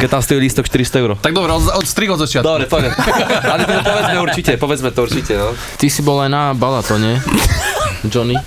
[0.00, 1.10] Keď tam stojí lístok 400 eur.
[1.16, 2.48] Tak dobre, od, od strih od začiatku.
[2.48, 2.96] Dobre, poďme.
[3.44, 5.52] Ale to povedzme určite, povedzme to určite, no.
[5.76, 7.20] Ty si bol aj na Balatone,
[8.04, 8.40] Johnny.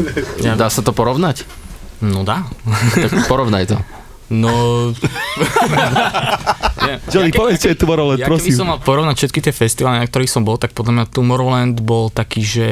[0.60, 1.44] Dá sa to porovnať?
[2.02, 2.42] No dá.
[2.92, 3.78] Tak porovnaj to.
[4.32, 4.52] No...
[6.82, 10.00] Nie, Johnny, ja povedz, čo je Tomorrowland, ja keby som mal porovnať všetky tie festivály,
[10.00, 12.68] na ktorých som bol, tak podľa mňa Tomorrowland bol taký, že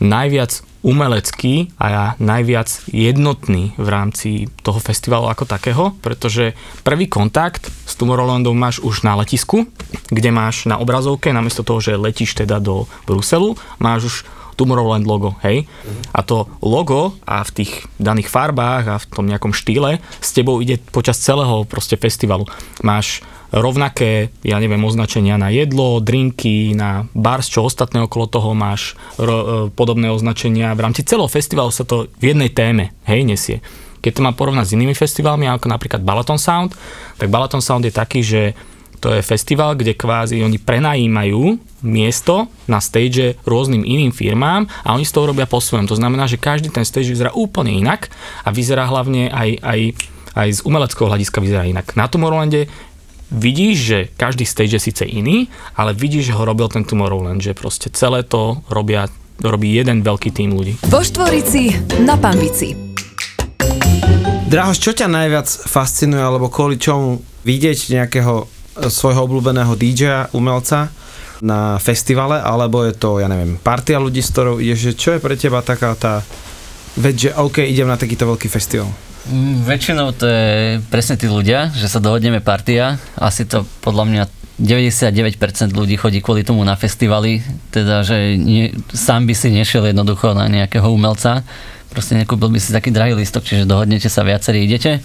[0.00, 7.92] najviac umelecký a najviac jednotný v rámci toho festivalu ako takého, pretože prvý kontakt s
[8.00, 9.68] Tomorrowlandom máš už na letisku,
[10.08, 14.16] kde máš na obrazovke, namiesto toho, že letíš teda do Bruselu, máš už
[14.60, 15.64] Tomorrowland logo, hej?
[16.12, 20.60] A to logo a v tých daných farbách a v tom nejakom štýle s tebou
[20.60, 22.44] ide počas celého proste festivalu.
[22.84, 28.94] Máš rovnaké, ja neviem, označenia na jedlo, drinky, na bars, čo ostatné okolo toho máš
[29.18, 29.44] ro, e,
[29.74, 30.76] podobné označenia.
[30.76, 33.58] V rámci celého festivalu sa to v jednej téme, hej, nesie.
[34.00, 36.72] Keď to mám porovnať s inými festivalmi, ako napríklad Balaton Sound,
[37.20, 38.56] tak Balaton Sound je taký, že
[39.00, 45.08] to je festival, kde kvázi oni prenajímajú miesto na stage rôznym iným firmám a oni
[45.08, 45.88] z toho robia po svojom.
[45.88, 48.12] To znamená, že každý ten stage vyzerá úplne inak
[48.44, 49.80] a vyzerá hlavne aj, aj,
[50.36, 51.96] aj z umeleckého hľadiska vyzerá inak.
[51.96, 52.68] Na Tomorrowlande
[53.32, 57.56] vidíš, že každý stage je síce iný, ale vidíš, že ho robil ten Tomorrowland, že
[57.56, 59.08] proste celé to robia,
[59.40, 60.76] robí jeden veľký tým ľudí.
[60.92, 61.72] Vo Štvorici
[62.04, 62.76] na Pambici.
[64.50, 70.92] Drahoš, čo ťa najviac fascinuje, alebo kvôli čomu vidieť nejakého svojho obľúbeného DJ-a, umelca
[71.40, 75.24] na festivale, alebo je to, ja neviem, partia ľudí, s ktorou ideš, že čo je
[75.24, 76.20] pre teba taká tá
[77.00, 78.92] vec, že OK, idem na takýto veľký festival.
[79.28, 82.96] Mm, Väčšinou to je presne tí ľudia, že sa dohodneme partia.
[83.16, 84.22] Asi to podľa mňa
[84.60, 87.40] 99% ľudí chodí kvôli tomu na festivaly,
[87.72, 91.40] teda že nie, sám by si nešiel jednoducho na nejakého umelca,
[91.88, 95.00] proste nekúpil by si taký drahý listok, čiže dohodnete sa viacerí, idete.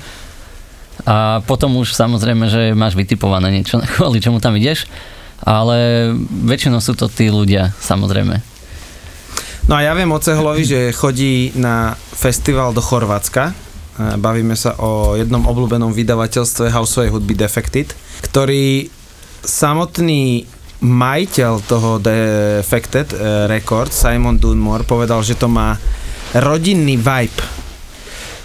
[1.03, 4.87] A potom už samozrejme, že máš vytipované niečo, kvôli čomu tam ideš,
[5.43, 6.09] ale
[6.47, 8.39] väčšinou sú to tí ľudia, samozrejme.
[9.65, 13.51] No a ja viem o Cehlovi, že chodí na festival do Chorvátska.
[14.21, 17.89] Bavíme sa o jednom obľúbenom vydavateľstve houseovej hudby Defected,
[18.21, 18.85] ktorý
[19.41, 20.45] samotný
[20.85, 25.77] majiteľ toho Defected eh, Record, Simon Dunmore, povedal, že to má
[26.35, 27.64] rodinný vibe.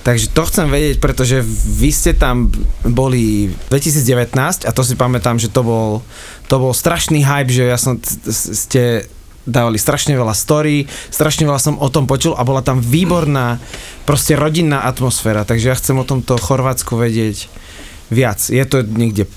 [0.01, 2.49] Takže to chcem vedieť, pretože vy ste tam
[2.89, 6.01] boli 2019 a to si pamätám, že to bol,
[6.49, 9.05] to bol strašný hype, že ja som, ste
[9.45, 13.61] dávali strašne veľa story, strašne veľa som o tom počul a bola tam výborná
[14.09, 17.49] proste rodinná atmosféra, takže ja chcem o tomto Chorvátsku vedieť
[18.09, 18.41] viac.
[18.49, 19.29] Je to niekde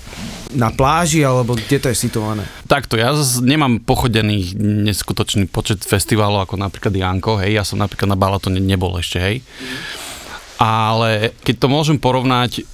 [0.54, 2.45] na pláži, alebo kde to je situované?
[2.69, 3.10] Takto, ja
[3.41, 4.54] nemám pochodený
[4.86, 9.41] neskutočný počet festivalov, ako napríklad Janko, hej, ja som napríklad na Balatone nebol ešte, hej.
[10.62, 12.66] Ale keď to môžem porovnať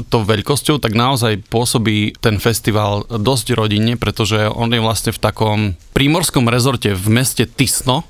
[0.00, 5.58] to veľkosťou, tak naozaj pôsobí ten festival dosť rodinne, pretože on je vlastne v takom
[5.92, 8.08] prímorskom rezorte v meste Tisno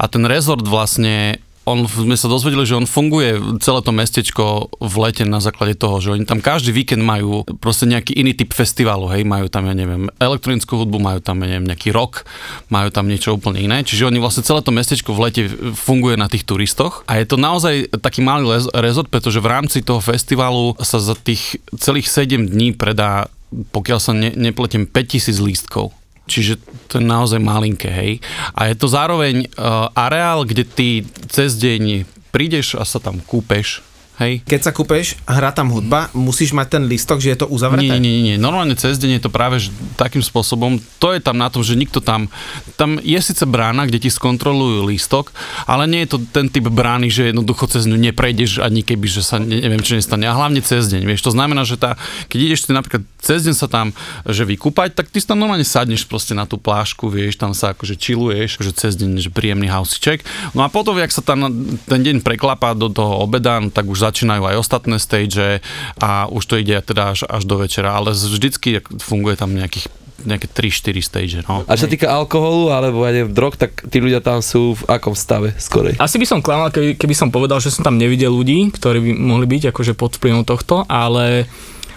[0.00, 4.44] a ten rezort vlastne on, sme sa dozvedeli, že on funguje celé to mestečko
[4.82, 8.50] v lete na základe toho, že oni tam každý víkend majú proste nejaký iný typ
[8.50, 12.26] festivalu, hej, majú tam, ja neviem, elektronickú hudbu, majú tam, ja neviem, nejaký rock,
[12.66, 15.42] majú tam niečo úplne iné, čiže oni vlastne celé to mestečko v lete
[15.78, 17.06] funguje na tých turistoch.
[17.06, 21.62] A je to naozaj taký malý rezort, pretože v rámci toho festivalu sa za tých
[21.78, 23.30] celých 7 dní predá,
[23.70, 25.94] pokiaľ sa ne, nepletím, 5000 lístkov.
[26.26, 28.12] Čiže to je naozaj malinké, hej.
[28.54, 30.88] A je to zároveň uh, areál, kde ty
[31.28, 33.84] cez deň prídeš a sa tam kúpeš,
[34.20, 34.44] hej.
[34.44, 37.96] Keď sa kúpeš hrá tam hudba, musíš mať ten listok, že je to uzavreté?
[37.96, 38.36] Nie, nie, nie.
[38.36, 40.80] Normálne cez deň je to práve že takým spôsobom.
[41.00, 42.28] To je tam na tom, že nikto tam...
[42.76, 45.30] Tam je síce brána, kde ti skontrolujú lístok,
[45.64, 49.22] ale nie je to ten typ brány, že jednoducho cez ňu neprejdeš ani keby, že
[49.22, 50.26] sa ne- neviem, čo nestane.
[50.26, 51.22] A hlavne cez deň, vieš.
[51.24, 51.94] To znamená, že tá,
[52.26, 53.94] keď ideš ty napríklad cez deň sa tam
[54.26, 57.70] že vykúpať, tak ty si tam normálne sadneš proste na tú plášku, vieš, tam sa
[57.70, 60.26] akože chilluješ, že cez deň, že príjemný houseček.
[60.58, 61.46] No a potom, jak sa tam
[61.86, 65.62] ten deň preklapá do toho obeda, no tak už začínajú aj ostatné stage
[66.02, 69.86] a už to ide teda až, až do večera, ale vždycky funguje tam nejakých
[70.22, 71.66] nejaké 3-4 stage, no.
[71.66, 74.82] A čo sa týka alkoholu alebo ja neviem, drog, tak tí ľudia tam sú v
[74.86, 75.98] akom stave skorej?
[75.98, 79.10] Asi by som klamal, keby, keby som povedal, že som tam nevidel ľudí, ktorí by
[79.18, 81.50] mohli byť akože pod vplyvom tohto, ale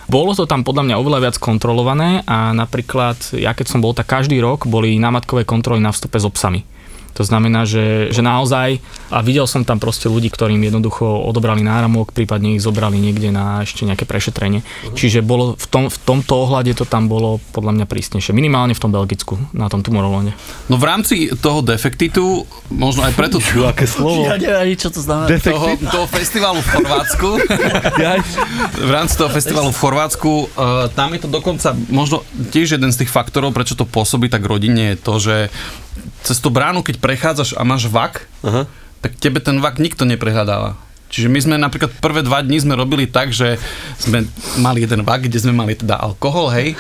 [0.06, 4.06] Bolo to tam podľa mňa oveľa viac kontrolované a napríklad ja keď som bol, tak
[4.06, 6.62] každý rok boli námatkové kontroly na vstupe s obsami.
[7.16, 12.12] To znamená, že, že naozaj, a videl som tam proste ľudí, ktorým jednoducho odobrali náramok,
[12.12, 14.62] prípadne ich zobrali niekde na ešte nejaké prešetrenie.
[14.62, 14.96] Uh-huh.
[15.00, 18.36] Čiže bolo v, tom, v tomto ohľade to tam bolo podľa mňa prísnejšie.
[18.36, 20.36] Minimálne v tom Belgicku, na tom Tomorrowlande.
[20.68, 23.40] No v rámci toho defektitu, možno aj preto...
[23.66, 24.28] Aké slovo?
[24.28, 25.40] Ja neviem, čo to znamená.
[25.40, 27.30] toho, toho festivalu v Chorvátsku.
[28.90, 33.06] v rámci toho festivalu v Chorvátsku, uh, tam je to dokonca možno tiež jeden z
[33.06, 35.36] tých faktorov, prečo to pôsobí tak rodine, je to, že
[36.26, 38.66] cez tú bránu, keď prechádzaš a máš vak, Aha.
[39.06, 40.76] tak tebe ten vak nikto neprehľadáva.
[41.10, 43.62] Čiže my sme napríklad prvé dva dní sme robili tak, že
[44.02, 44.26] sme
[44.60, 46.76] mali jeden vak, kde sme mali teda alkohol, hej,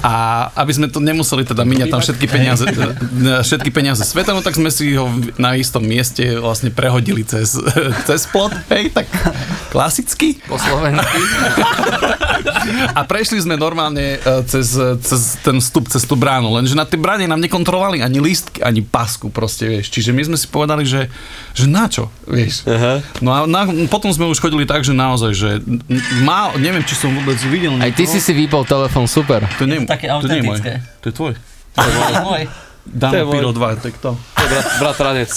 [0.00, 2.64] a aby sme to nemuseli teda míňať tam všetky peniaze,
[3.44, 7.58] všetky peniaze sveta, no tak sme si ho na istom mieste vlastne prehodili cez,
[8.08, 9.10] cez plot, hej, tak
[9.74, 10.38] klasicky.
[10.46, 11.20] Po slovensky.
[12.94, 14.72] A prešli sme normálne e, cez,
[15.04, 18.80] cez ten vstup, cez tú bránu, lenže na tej bráne nám nekontrolovali ani lístky, ani
[18.80, 19.90] pasku proste, vieš.
[19.92, 21.10] Čiže my sme si povedali, že,
[21.52, 22.64] že na čo, vieš.
[22.64, 23.04] Aha.
[23.20, 25.50] No a na, potom sme už chodili tak, že naozaj, že
[26.22, 29.44] má, neviem, či som vôbec videl Aj ty si si vypol telefón, super.
[29.60, 30.58] To nie, Také to nie je môj.
[31.02, 31.32] To je tvoj.
[31.74, 32.42] To je môj.
[32.84, 34.12] Piro 2, tak to.
[34.12, 35.30] To je brat, bratranec.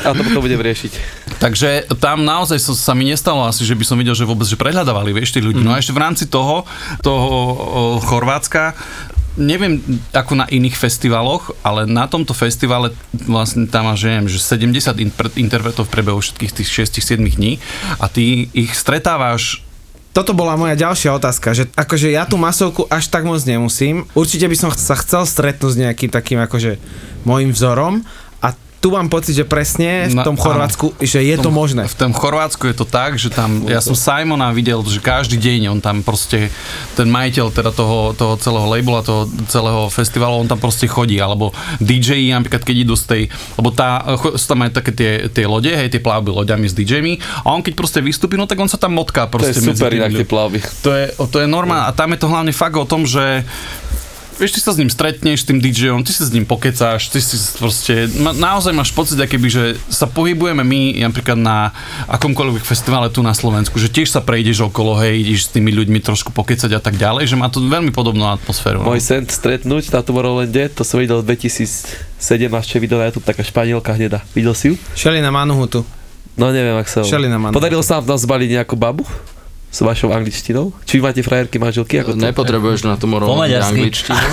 [0.00, 0.92] A to potom budem riešiť.
[1.36, 4.56] Takže tam naozaj sa, sa mi nestalo asi, že by som videl, že vôbec, že
[4.56, 5.60] prehľadávali, vieš, tí ľudí.
[5.60, 5.66] Mm.
[5.68, 6.64] No a ešte v rámci toho,
[7.04, 7.44] toho o,
[8.00, 8.72] Chorvátska,
[9.38, 12.92] neviem ako na iných festivaloch, ale na tomto festivale
[13.24, 17.62] vlastne tam máš, neviem, že 70 inter- interpretov v priebehu všetkých tých 6-7 dní
[18.02, 19.62] a ty ich stretávaš
[20.08, 24.02] Toto bola moja ďalšia otázka, že akože ja tú masovku až tak moc nemusím.
[24.18, 26.74] Určite by som sa chcel stretnúť s nejakým takým akože
[27.22, 28.02] môjim vzorom
[28.78, 31.90] tu mám pocit, že presne v tom Chorvátsku, že je to tom- možné.
[31.90, 35.74] V tom Chorvátsku je to tak, že tam, ja som Simona videl, že každý deň
[35.74, 36.46] on tam proste,
[36.94, 41.50] ten majiteľ teda toho, toho celého labela, toho celého festivalu, on tam proste chodí, alebo
[41.82, 43.22] DJ napríklad, keď idú z tej,
[43.58, 44.06] lebo tá,
[44.38, 47.66] sú tam aj také tie, tie lode, hej, tie plavby loďami s DJmi a on
[47.66, 50.26] keď proste vystúpi, no tak on sa tam motká To proste je super inak tie
[50.26, 50.62] plavby.
[50.86, 53.42] To je, to je normálne a tam je to hlavne fakt o tom, že
[54.38, 57.18] vieš, ty sa s ním stretneš, s tým DJom, ty sa s ním pokecáš, ty
[57.18, 61.74] si proste, na, naozaj máš pocit, keby, že sa pohybujeme my napríklad na
[62.06, 65.98] akomkoľvek festivale tu na Slovensku, že tiež sa prejdeš okolo, hej, ideš s tými ľuďmi
[66.00, 68.80] trošku pokecať a tak ďalej, že má to veľmi podobnú atmosféru.
[68.80, 68.94] no.
[68.94, 73.26] Môj sen stretnúť na Tomorrowlande, to som videl v 2007, až čo video na YouTube,
[73.26, 74.22] taká španielka hneda.
[74.32, 74.74] Videl si ju?
[74.94, 75.82] Šelina Manuhutu.
[76.38, 77.02] No neviem, ak sa...
[77.02, 77.58] Šelina Manuhutu.
[77.58, 79.02] Podarilo sa vám tam zbaliť nejakú babu?
[79.68, 80.72] S vašou angličtinou?
[80.88, 82.00] Či vy máte frajerky, manželky?
[82.00, 82.24] Ako to?
[82.24, 83.72] Nepotrebuješ na Tomorrowlande maďarsky.
[83.76, 84.16] angličtinu.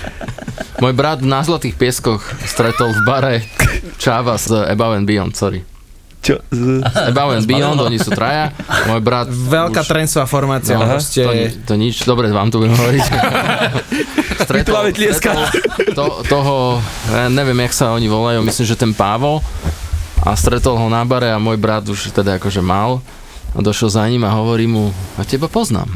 [0.82, 3.34] Môj brat na Zlatých pieskoch stretol v bare
[4.00, 5.60] Čáva z Above and Beyond, sorry.
[6.20, 6.40] Čo?
[6.52, 6.84] Z...
[6.84, 8.52] Above and Beyond, oni sú traja.
[8.88, 9.28] Môj brat...
[9.28, 10.96] Veľká už- trencová formácia, Aha.
[10.96, 11.20] proste...
[11.20, 11.32] To,
[11.68, 13.04] to nič, dobre, vám tu budem hovoriť.
[14.96, 15.36] tlieskať.
[15.36, 16.54] stretol to, toho,
[17.08, 19.44] ja neviem, jak sa oni volajú, myslím, že ten Pávo.
[20.20, 23.00] A stretol ho na bare a môj brat už teda akože mal.
[23.54, 25.90] A došiel za ním a hovorí mu, a teba poznám.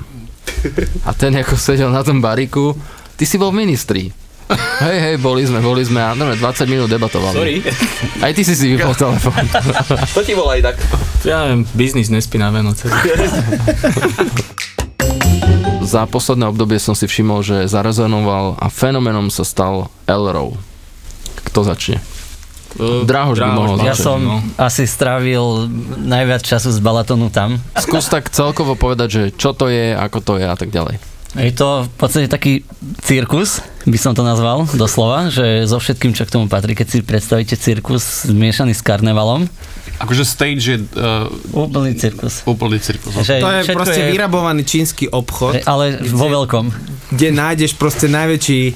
[1.05, 2.75] A ten ako sedel na tom bariku,
[3.15, 4.03] ty si bol v ministri.
[4.85, 7.37] Hej, hej, boli sme, boli sme a neviem, 20 minút debatovali.
[7.37, 7.57] Sorry.
[8.21, 9.41] Aj ty si si vypol telefón.
[10.17, 10.77] To ti volá inak.
[11.25, 12.93] Ja neviem, biznis nespí na Vianoce.
[15.85, 20.57] Za posledné obdobie som si všimol, že zarezonoval a fenomenom sa stal Elrow.
[21.45, 22.01] Kto začne?
[22.81, 24.37] Drahoš by mohol Ja som no.
[24.59, 25.71] asi strávil
[26.03, 27.63] najviac času z Balatonu tam.
[27.79, 30.99] Skús tak celkovo povedať, že čo to je, ako to je a tak ďalej.
[31.35, 32.63] Je to v podstate taký
[33.03, 33.59] cirkus,
[33.91, 37.59] by som to nazval, doslova, že so všetkým, čo k tomu patrí, keď si predstavíte
[37.59, 39.51] cirkus zmiešaný s karnevalom,
[39.95, 42.43] Akože stage je uh, úplný cirkus.
[42.45, 43.15] úplný cirkus.
[43.15, 46.67] Že To je proste vyrabovaný čínsky obchod, Ale vo veľkom.
[47.15, 48.75] kde nájdeš proste najväčší,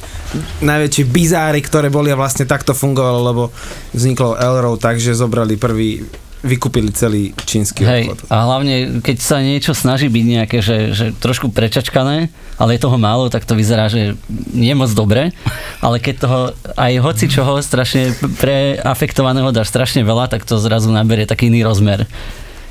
[0.62, 3.42] najväčší bizáry, ktoré boli a vlastne takto fungovalo, lebo
[3.90, 6.06] vzniklo Elrow tak, že zobrali prvý,
[6.42, 8.30] vykúpili celý čínsky Hej, obchod.
[8.30, 12.98] a hlavne, keď sa niečo snaží byť nejaké, že, že trošku prečačkané, ale je toho
[12.98, 14.14] málo, tak to vyzerá, že
[14.54, 15.34] nie moc dobre,
[15.82, 16.40] ale keď toho
[16.78, 22.06] aj hoci čoho strašne preafektovaného dáš strašne veľa, tak to zrazu naberie taký iný rozmer.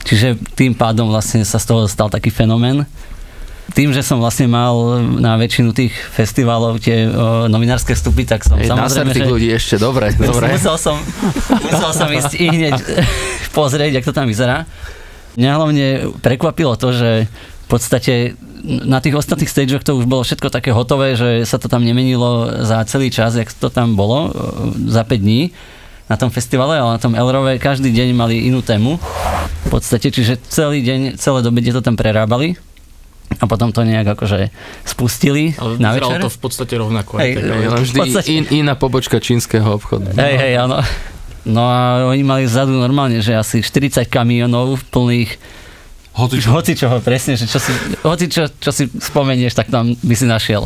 [0.07, 2.87] Čiže tým pádom vlastne sa z toho stal taký fenomén.
[3.75, 8.55] Tým, že som vlastne mal na väčšinu tých festivalov tie o, novinárske vstupy, tak som
[8.55, 9.27] na samozrejme, že...
[9.27, 10.55] ľudí ešte, dobre, dobre.
[10.55, 10.95] Musel som,
[11.51, 12.75] musel som ísť i hneď
[13.57, 14.63] pozrieť, jak to tam vyzerá.
[15.35, 15.87] Mňa hlavne
[16.23, 21.13] prekvapilo to, že v podstate na tých ostatných stageoch to už bolo všetko také hotové,
[21.13, 24.33] že sa to tam nemenilo za celý čas, jak to tam bolo,
[24.87, 25.51] za 5 dní
[26.07, 28.95] na tom festivale, ale na tom Elrove každý deň mali inú tému.
[29.67, 32.55] v podstate, čiže celý deň, celé dobe to tam prerábali
[33.29, 34.49] a potom to nejak akože
[34.81, 36.19] spustili Ale na večer.
[36.19, 37.19] to v podstate rovnako.
[37.19, 40.09] Hej, tak, ale- vždy podstate- in, iná pobočka čínskeho obchodu.
[40.15, 40.79] Hej, hej, áno.
[41.47, 45.37] No a oni mali vzadu normálne, že asi 40 kamionov plných
[46.17, 46.49] Hoci čo.
[46.49, 47.69] hoci čoho, presne, že čo si,
[48.01, 50.65] hoci čo, si spomenieš, tak tam by si našiel.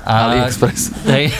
[0.00, 0.96] A, AliExpress.
[1.04, 1.36] Hej.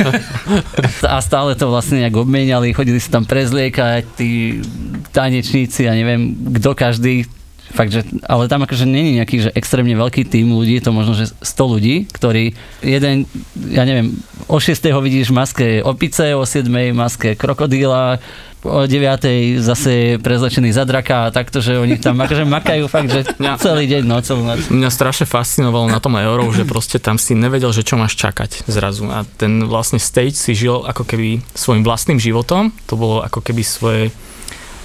[1.01, 4.61] A stále to vlastne nejak obmieniali, chodili si tam prezliekať, tí
[5.09, 7.25] tanečníci a neviem, kto každý.
[7.70, 11.30] Fakt, že, ale tam akože není nejaký že extrémne veľký tým ľudí, to možno, že
[11.38, 13.30] 100 ľudí, ktorí jeden,
[13.70, 14.18] ja neviem,
[14.50, 14.74] o 6.
[14.90, 16.66] ho vidíš v maske opice, o 7.
[16.66, 18.18] v maske krokodíla,
[18.66, 19.62] o 9.
[19.62, 23.24] zase prezlečený za draka a takto, že oni tam akože makajú fakt, že
[23.64, 24.66] celý deň, no celú noc.
[24.68, 28.68] Mňa strašne fascinovalo na tom Euro, že proste tam si nevedel, že čo máš čakať
[28.68, 29.09] zrazu.
[29.09, 32.74] A ten vlastne stage si žil ako keby svojim vlastným životom.
[32.90, 34.02] To bolo ako keby svoje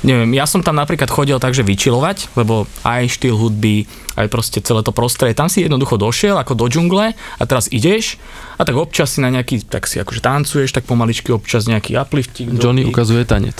[0.03, 3.87] neviem, ja som tam napríklad chodil takže vyčilovať, lebo aj štýl hudby,
[4.19, 8.19] aj proste celé to prostredie, tam si jednoducho došiel ako do džungle a teraz ideš
[8.59, 12.57] a tak občas si na nejaký, tak si akože tancuješ, tak pomaličky občas nejaký uplifting.
[12.59, 12.91] Johnny dropy.
[12.91, 13.57] ukazuje tanec.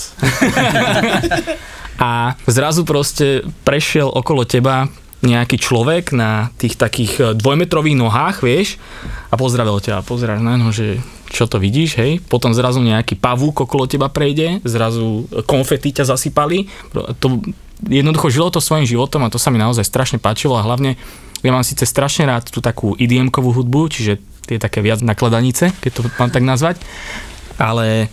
[2.08, 4.90] a zrazu proste prešiel okolo teba
[5.24, 8.76] nejaký človek na tých takých e, dvojmetrových nohách, vieš,
[9.32, 13.18] a pozdravil ťa a pozeráš na ňo, že čo to vidíš, hej, potom zrazu nejaký
[13.18, 16.70] pavúk okolo teba prejde, zrazu konfety ťa zasypali,
[17.18, 17.42] to
[17.84, 20.96] jednoducho žilo to svojim životom a to sa mi naozaj strašne páčilo a hlavne
[21.44, 25.90] ja mám síce strašne rád tú takú IDM-kovú hudbu, čiže tie také viac nakladanice, keď
[25.92, 26.80] to mám tak nazvať,
[27.60, 28.08] ale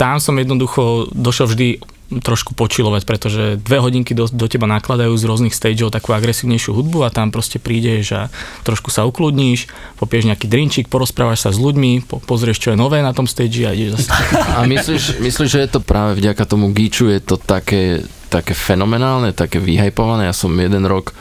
[0.00, 1.68] tam som jednoducho došiel vždy
[2.04, 7.02] trošku počilovať, pretože dve hodinky do, do teba nakladajú z rôznych stageov takú agresívnejšiu hudbu
[7.02, 8.22] a tam proste prídeš a
[8.60, 13.00] trošku sa ukludníš, popieš nejaký drinčík, porozprávaš sa s ľuďmi, po, pozrieš, čo je nové
[13.00, 14.10] na tom stage a ideš zase.
[14.52, 19.32] A myslíš, myslíš, že je to práve vďaka tomu gíču, je to také, také fenomenálne,
[19.32, 20.28] také vyhypované?
[20.28, 21.16] Ja som jeden rok,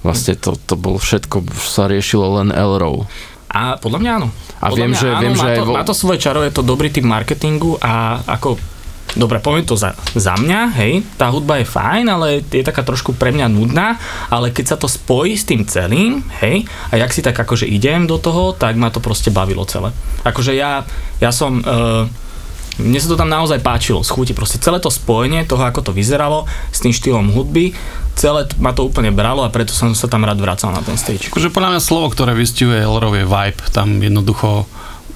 [0.00, 3.10] vlastne to, to bolo všetko, sa riešilo len Elrow.
[3.50, 4.28] A podľa mňa áno.
[4.60, 6.18] A podľa viem, mňa že- áno, viem, má že aj to, vo- má to svoje
[6.20, 8.77] čaro, je to dobrý typ marketingu a ako
[9.16, 13.16] Dobre, poviem to za, za mňa, hej, tá hudba je fajn, ale je taká trošku
[13.16, 13.96] pre mňa nudná,
[14.28, 18.04] ale keď sa to spojí s tým celým, hej, a jak si tak akože idem
[18.04, 19.96] do toho, tak ma to proste bavilo celé.
[20.28, 20.84] Akože ja,
[21.24, 22.04] ja som, uh,
[22.78, 26.46] mne sa to tam naozaj páčilo, schúti proste celé to spojenie toho, ako to vyzeralo
[26.70, 27.74] s tým štýlom hudby,
[28.14, 30.94] celé t- ma to úplne bralo a preto som sa tam rád vracal na ten
[30.94, 31.30] stage.
[31.30, 33.60] Akože podľa mňa slovo, ktoré vystihuje Elrov je vibe.
[33.70, 34.66] Tam jednoducho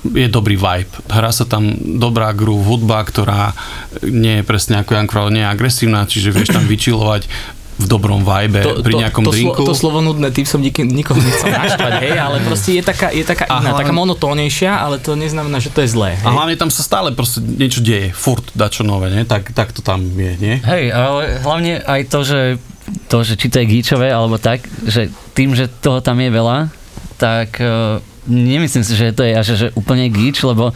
[0.03, 0.91] je dobrý vibe.
[1.07, 3.55] Hrá sa tam dobrá groove, hudba, ktorá
[4.03, 7.31] nie je presne ako Jan Kral, nie je agresívna, čiže vieš tam vyčilovať
[7.73, 9.63] v dobrom vibe, pri nejakom to, drinku.
[9.65, 13.09] Slo, to slovo nudné, tým som nikým, nikoho nechcel naštvať, hej, ale proste je taká,
[13.11, 16.15] je taká iná, hlavne- taká monotónejšia, ale to neznamená, že to je zlé.
[16.21, 16.27] Hej.
[16.29, 19.25] A hlavne tam sa stále proste niečo deje, furt dačo nové, nie?
[19.25, 20.61] Tak, tak to tam je, nie?
[20.63, 22.41] Hej, ale hlavne aj to, že
[23.09, 26.69] to, že či to je gíčové alebo tak, že tým, že toho tam je veľa,
[27.17, 30.71] tak uh, nemyslím si, že to je až že úplne gíč, lebo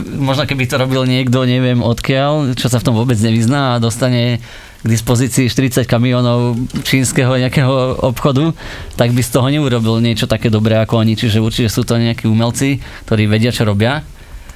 [0.00, 4.40] možno keby to robil niekto, neviem odkiaľ, čo sa v tom vôbec nevyzná a dostane
[4.80, 7.72] k dispozícii 40 kamionov čínskeho nejakého
[8.04, 8.52] obchodu,
[8.94, 12.24] tak by z toho neurobil niečo také dobré ako oni, čiže určite sú to nejakí
[12.24, 14.04] umelci, ktorí vedia, čo robia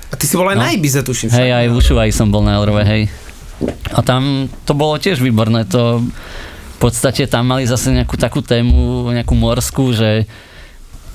[0.09, 0.65] A ty si bol aj No.
[0.65, 1.29] na Ibize, tuším.
[1.29, 3.09] Hej, aj v Ušuvaj som bol na Elrove, hej.
[3.91, 9.09] A tam to bolo tiež výborné, to v podstate tam mali zase nejakú takú tému,
[9.11, 10.25] nejakú morskú, že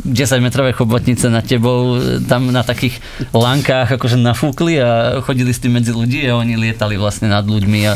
[0.04, 1.96] 10-metrové chobotnice nad tebou,
[2.28, 3.00] tam na takých
[3.32, 7.80] lankách akože nafúkli a chodili s tým medzi ľudí a oni lietali vlastne nad ľuďmi
[7.88, 7.96] a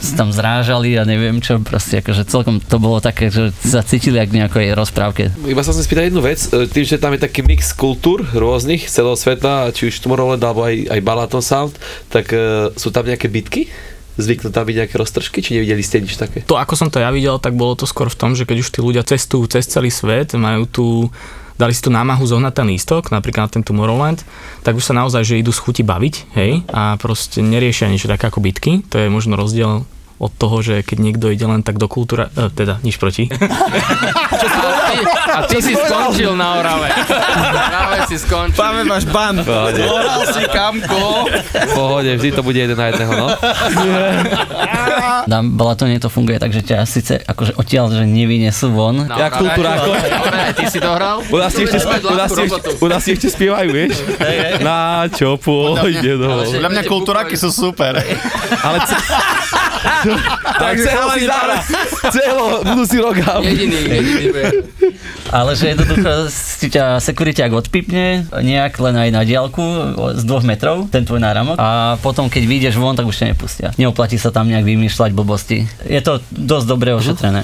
[0.00, 4.16] sa tam zrážali a neviem čo, proste akože celkom to bolo také, že sa cítili
[4.16, 5.28] jak v nejakej rozprávke.
[5.44, 8.88] Iba sa chcem spýtať jednu vec, e, tým, že tam je taký mix kultúr rôznych
[8.88, 11.76] celého sveta, či už Tomorrowland alebo aj, aj Balaton Sound,
[12.08, 13.68] tak uh, sú tam nejaké bitky?
[14.20, 16.44] Zvyknú tam byť nejaké roztržky, či nevideli ste nič také?
[16.44, 18.68] To, ako som to ja videl, tak bolo to skôr v tom, že keď už
[18.68, 20.86] tí ľudia cestujú cez celý svet, majú tu
[21.62, 24.26] dali si tu námahu zohnať ten lístok, napríklad na ten Tomorrowland,
[24.66, 28.26] tak už sa naozaj, že idú z chuti baviť, hej, a proste neriešia niečo také
[28.26, 29.86] ako bitky, to je možno rozdiel
[30.22, 33.26] od toho, že keď niekto ide len tak do kultúra, e, teda nič proti.
[35.32, 36.94] A ty si skončil na Orave.
[37.50, 38.54] Práve si skončil.
[38.54, 39.42] Páme, máš ban.
[39.42, 39.82] Pohode.
[40.30, 41.26] si kamko!
[41.74, 43.26] Pohode, vždy to bude jeden na jedného, no.
[45.26, 49.32] Na Balatone to funguje tak, že ťa síce akože odtiaľ, že nevynesú von, Na Jak
[49.34, 49.42] Orave.
[49.42, 49.90] kultúráko.
[50.54, 51.16] Ty si dohral?
[51.26, 53.98] U nás ešte, u nás ešte, u nás ti ešte spievajú, vieš?
[54.62, 56.46] Na čo pôjde do...
[56.46, 57.98] Podľa mňa kultúraky sú super.
[58.62, 58.76] Ale,
[60.02, 60.20] ce-
[60.58, 61.58] Takže chalani zára,
[62.10, 63.16] celo, budúci rok.
[63.42, 64.26] Jediný, jediný
[65.28, 69.64] Ale že jednoducho si ťa sekuriťák odpipne nejak len aj na diálku
[70.14, 71.56] z dvoch metrov, ten tvoj náramok.
[71.58, 73.68] A potom, keď vyjdeš von, tak už ťa nepustia.
[73.76, 75.66] Neoplatí sa tam nejak vymýšľať blbosti.
[75.84, 77.42] Je to dosť dobre ošetrené.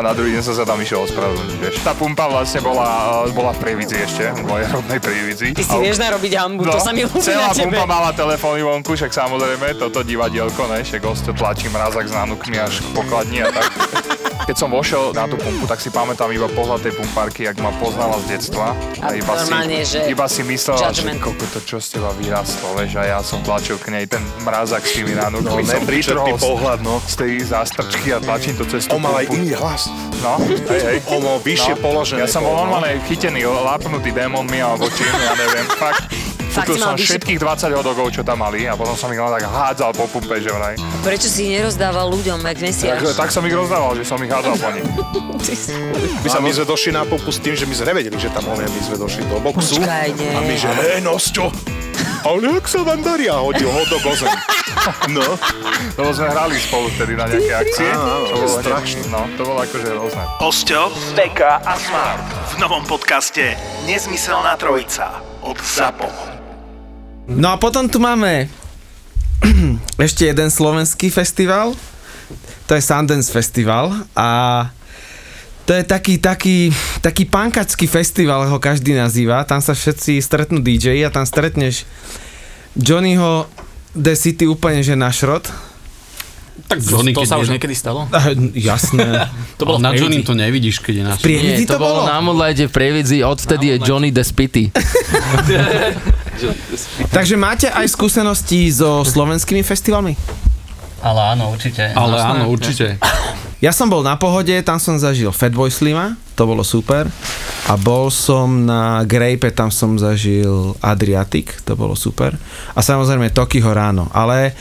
[0.00, 1.74] A na druhý deň som sa tam išiel ospravedlniť, vieš.
[1.84, 2.88] Tá pumpa vlastne bola,
[3.28, 5.48] eh, bola v Prievidzi ešte, v mojej rodnej Prievidzi.
[5.52, 7.76] Ty si vieš narobiť hambu, to sa mi ľúbi celá na tebe.
[7.76, 12.56] pumpa mala telefóny vonku, však samozrejme, toto divadielko, ne, však gosto tlačí mrazak s nánukmi
[12.56, 13.68] až k pokladni a tak.
[14.40, 17.70] Keď som vošiel na tú pumpu, tak si pamätám iba pohľad tej pumpárky, jak ma
[17.76, 18.72] poznala z detstva.
[18.98, 21.20] A iba normálne, si, že iba si myslela, že judgment.
[21.22, 24.82] koľko to čo z teba vyrastlo, vieš, a ja som tlačil k nej ten mrazak
[24.82, 26.98] s tými No, som nepríčetný vytrhol z- pohľad, no.
[27.04, 29.89] z tej zástrčky a tlačím to cez tú On mal aj iný hlas.
[30.20, 30.98] No, hej, hej.
[31.08, 32.24] On mal vyššie položené.
[32.24, 32.68] Ja som bol bol, no.
[32.68, 36.04] normálne chytený, lápnutý démonmi alebo čím, ja neviem, fakt.
[36.50, 39.30] Fakt Kúpil som vyššie- všetkých 20 hodogov, čo tam mali a potom som ich len
[39.30, 40.74] tak hádzal po pumpe, že vraj.
[41.00, 42.98] Prečo si ich nerozdával ľuďom, jak mesiac?
[42.98, 44.86] Tak, tak som ich rozdával, že som ich hádzal po nich.
[46.20, 48.44] My sa my sme došli na pumpu s tým, že my sme nevedeli, že tam
[48.46, 49.78] on je, my sme došli do boxu.
[49.78, 50.30] Počkaj, nie.
[50.30, 51.48] A my že, hej, Nosťo,
[52.22, 53.26] ale jak sa vám darí?
[53.26, 54.28] A hodil ho do gozem.
[55.10, 55.36] No,
[55.98, 57.84] Lebo sme hrali spolu vtedy na nejaké akcie.
[57.84, 59.02] Áno, áno, to bolo strašné.
[59.12, 60.22] No, to bolo akože rôzne.
[60.40, 60.80] Osťo,
[61.12, 66.39] Beka a Smart v novom podcaste Nezmyselná trojica od ZAPO.
[67.30, 68.50] No a potom tu máme
[70.06, 71.78] ešte jeden slovenský festival.
[72.66, 74.28] To je Sundance Festival a
[75.66, 79.46] to je taký, taký, taký pankačský festival, ho každý nazýva.
[79.46, 81.86] Tam sa všetci stretnú DJ a tam stretneš
[82.74, 83.46] Johnnyho
[83.94, 85.46] The City úplne že na šrot.
[86.66, 88.06] Tak To, Johnny, to sa už niekedy stalo?
[88.10, 89.30] Ah, jasné.
[89.58, 91.18] To bolo na Johnny to nevidíš, keď je náš.
[91.20, 94.72] Prievidzi Nie, to bolo na Moonlighte v Prievidzi, odvtedy je Johnny the Spitty.
[97.10, 100.14] Takže máte aj skúsenosti so slovenskými festivalmi?
[101.00, 101.96] Ale áno, určite.
[101.96, 102.86] Ale Jasné, áno, určite.
[103.60, 107.04] Ja som bol na pohode, tam som zažil Fatboy Slima, to bolo super.
[107.68, 112.40] A bol som na Grape, tam som zažil Adriatic, to bolo super.
[112.72, 114.08] A samozrejme Tokiho ráno.
[114.16, 114.56] Ale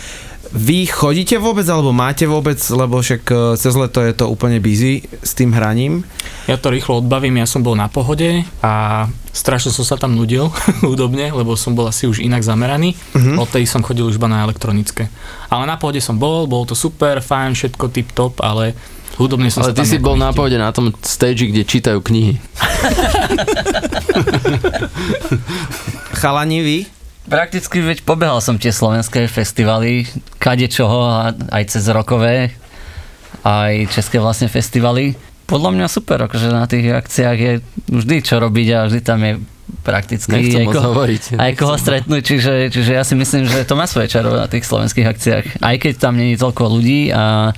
[0.50, 5.06] vy chodíte vôbec, alebo máte vôbec, lebo však e, cez leto je to úplne busy
[5.22, 6.02] s tým hraním.
[6.50, 10.50] Ja to rýchlo odbavím, ja som bol na pohode a strašne som sa tam nudil
[10.86, 12.98] hudobne, lebo som bol asi už inak zameraný.
[13.14, 13.38] Mhm.
[13.38, 15.14] Od tej som chodil už iba na elektronické.
[15.54, 18.74] Ale na pohode som bol, bolo to super, fajn, všetko tip top, ale
[19.22, 22.42] hudobne som Ale sa ty si bol na pohode na tom stage, kde čítajú knihy.
[26.20, 26.99] Chalani vy?
[27.30, 30.10] Prakticky veď pobehal som tie slovenské festivaly,
[30.42, 31.14] kade čoho,
[31.54, 32.50] aj cez rokové,
[33.46, 35.14] aj české vlastne festivaly.
[35.46, 37.54] Podľa mňa super, akože na tých akciách je
[37.86, 39.34] vždy čo robiť a vždy tam je
[39.86, 41.24] prakticky Nechcem aj, moc hovoriť.
[41.38, 44.66] aj koho stretnúť, čiže, čiže ja si myslím, že to má svoje čaro na tých
[44.66, 45.46] slovenských akciách.
[45.62, 47.54] Aj keď tam nie je toľko ľudí a,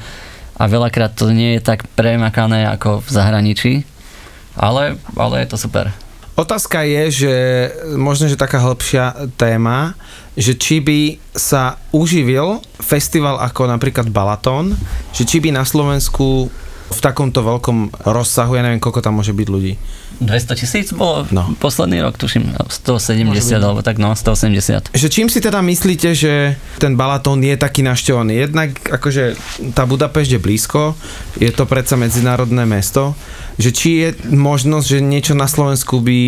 [0.59, 3.73] a veľakrát to nie je tak premakané ako v zahraničí,
[4.59, 5.95] ale, ale je to super.
[6.31, 7.33] Otázka je, že
[7.99, 9.99] možno, že taká hĺbšia téma,
[10.39, 14.71] že či by sa uživil festival ako napríklad Balaton,
[15.11, 16.47] že či by na Slovensku
[16.91, 19.73] v takomto veľkom rozsahu, ja neviem, koľko tam môže byť ľudí.
[20.21, 21.49] 200 tisíc bolo No.
[21.57, 24.93] posledný rok, tuším, 170 alebo tak, no, 180.
[24.93, 28.37] Že čím si teda myslíte, že ten Balaton je taký našťovaný?
[28.37, 29.33] Jednak akože
[29.73, 30.93] tá Budapešť je blízko,
[31.41, 33.17] je to predsa medzinárodné mesto,
[33.57, 36.19] že či je možnosť, že niečo na Slovensku by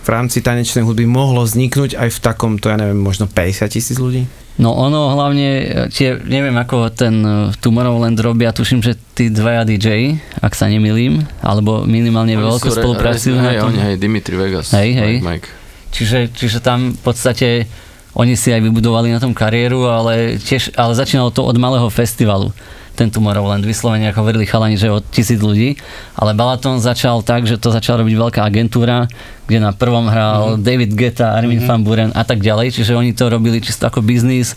[0.00, 4.24] v rámci tanečnej hudby mohlo vzniknúť aj v takomto, ja neviem, možno 50 tisíc ľudí?
[4.58, 5.48] No ono hlavne,
[5.88, 11.22] tie, neviem ako ten eh, Tomorrowland robia, tuším, že tí dvaja DJ, ak sa nemilím,
[11.40, 13.56] alebo minimálne Oni re- spolupracujú hej.
[13.62, 14.74] Oni, hej, Dimitri Vegas.
[14.74, 15.14] Hej, hej.
[15.22, 15.48] Mike.
[15.90, 17.70] Čiže, čiže tam v podstate
[18.14, 22.50] oni si aj vybudovali na tom kariéru, ale tiež, ale začínalo to od malého festivalu
[22.94, 25.78] ten Tomorrowland, vyslovene ako hovorili chalani, že od tisíc ľudí,
[26.18, 29.08] ale Balaton začal tak, že to začala robiť veľká agentúra,
[29.48, 30.64] kde na prvom hral mm-hmm.
[30.64, 31.70] David Guetta, Armin mm-hmm.
[31.70, 34.52] van Buren a tak ďalej, čiže oni to robili čisto ako biznis,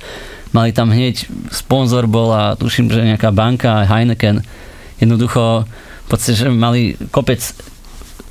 [0.51, 4.43] mali tam hneď sponzor bol a tuším, že nejaká banka, Heineken,
[5.01, 5.65] jednoducho
[6.03, 7.39] v podstate, že mali kopec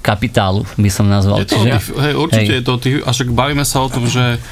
[0.03, 1.41] kapitálu, by som nazval.
[1.41, 2.59] Je to, Čiže, hej, určite hej.
[2.59, 4.43] je to, tých, a však bavíme sa o tom, že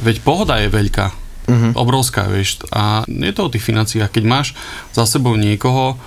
[0.00, 1.06] veď pohoda je veľká,
[1.50, 1.72] uh-huh.
[1.74, 4.48] obrovská, vieš, a je to o tých financiách, keď máš
[4.94, 5.98] za sebou niekoho,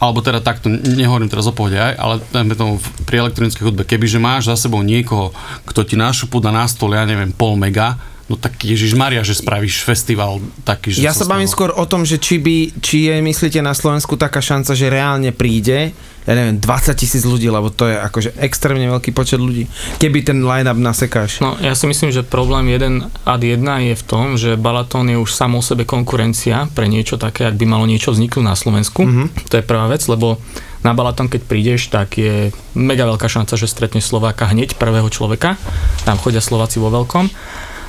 [0.00, 2.74] alebo teda takto, nehovorím teraz o pohode aj, ale dajme tomu
[3.04, 5.36] pri elektronickej hudbe, kebyže máš za sebou niekoho,
[5.68, 8.00] kto ti nášupu dá na stôl, ja neviem, pol mega,
[8.30, 12.06] no tak Ježiš Maria, že spravíš festival taký, že Ja sa bavím skôr o tom,
[12.06, 15.90] že či, by, či je, myslíte, na Slovensku taká šanca, že reálne príde,
[16.30, 19.66] ja neviem, 20 tisíc ľudí, lebo to je akože extrémne veľký počet ľudí.
[19.98, 21.42] Keby ten line-up nasekáš.
[21.42, 23.58] No ja si myslím, že problém 1 ad 1
[23.90, 27.58] je v tom, že Balaton je už samo o sebe konkurencia pre niečo také, ak
[27.58, 29.02] by malo niečo vzniknúť na Slovensku.
[29.02, 29.26] Mm-hmm.
[29.50, 30.38] To je prvá vec, lebo
[30.86, 35.60] na Balaton, keď prídeš, tak je mega veľká šanca, že stretneš Slováka hneď, prvého človeka.
[36.08, 37.28] Tam chodia Slováci vo veľkom.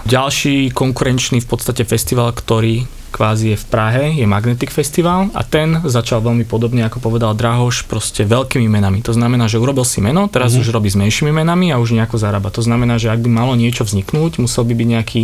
[0.06, 5.84] Ďalší konkurenčný v podstate festival, ktorý kvázi je v Prahe, je Magnetic Festival a ten
[5.84, 9.04] začal veľmi podobne, ako povedal Drahoš, proste veľkými menami.
[9.04, 10.64] To znamená, že urobil si meno, teraz mm-hmm.
[10.64, 12.49] už robí s menšími menami a už nejako zarába.
[12.56, 15.22] To znamená, že ak by malo niečo vzniknúť, musel by byť nejaký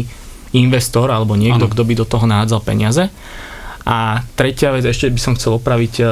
[0.55, 1.71] investor alebo niekto, Áno.
[1.73, 3.07] kto by do toho nádzal peniaze.
[3.87, 6.07] A tretia vec, ešte by som chcel opraviť eh,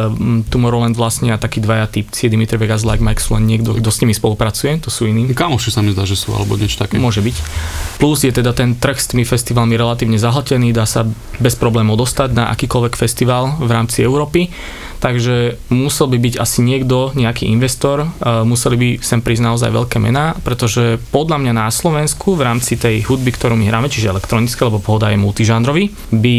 [0.48, 4.16] Tomorrowland vlastne a takí dvaja typci, Dimitri Vegas, Like Mike len niekto, kto s nimi
[4.16, 5.28] spolupracuje, to sú iní.
[5.36, 6.96] Kamoši sa mi zdá, že sú, alebo niečo také.
[6.96, 7.36] Môže byť.
[8.00, 11.04] Plus je teda ten trh s tými festivalmi relatívne zahltený, dá sa
[11.44, 14.48] bez problémov dostať na akýkoľvek festival v rámci Európy.
[15.04, 20.00] Takže musel by byť asi niekto, nejaký investor, uh, museli by sem prísť naozaj veľké
[20.00, 24.64] mená, pretože podľa mňa na Slovensku v rámci tej hudby, ktorú my hráme, čiže elektronické,
[24.66, 26.38] lebo pohoda je multižánrový, by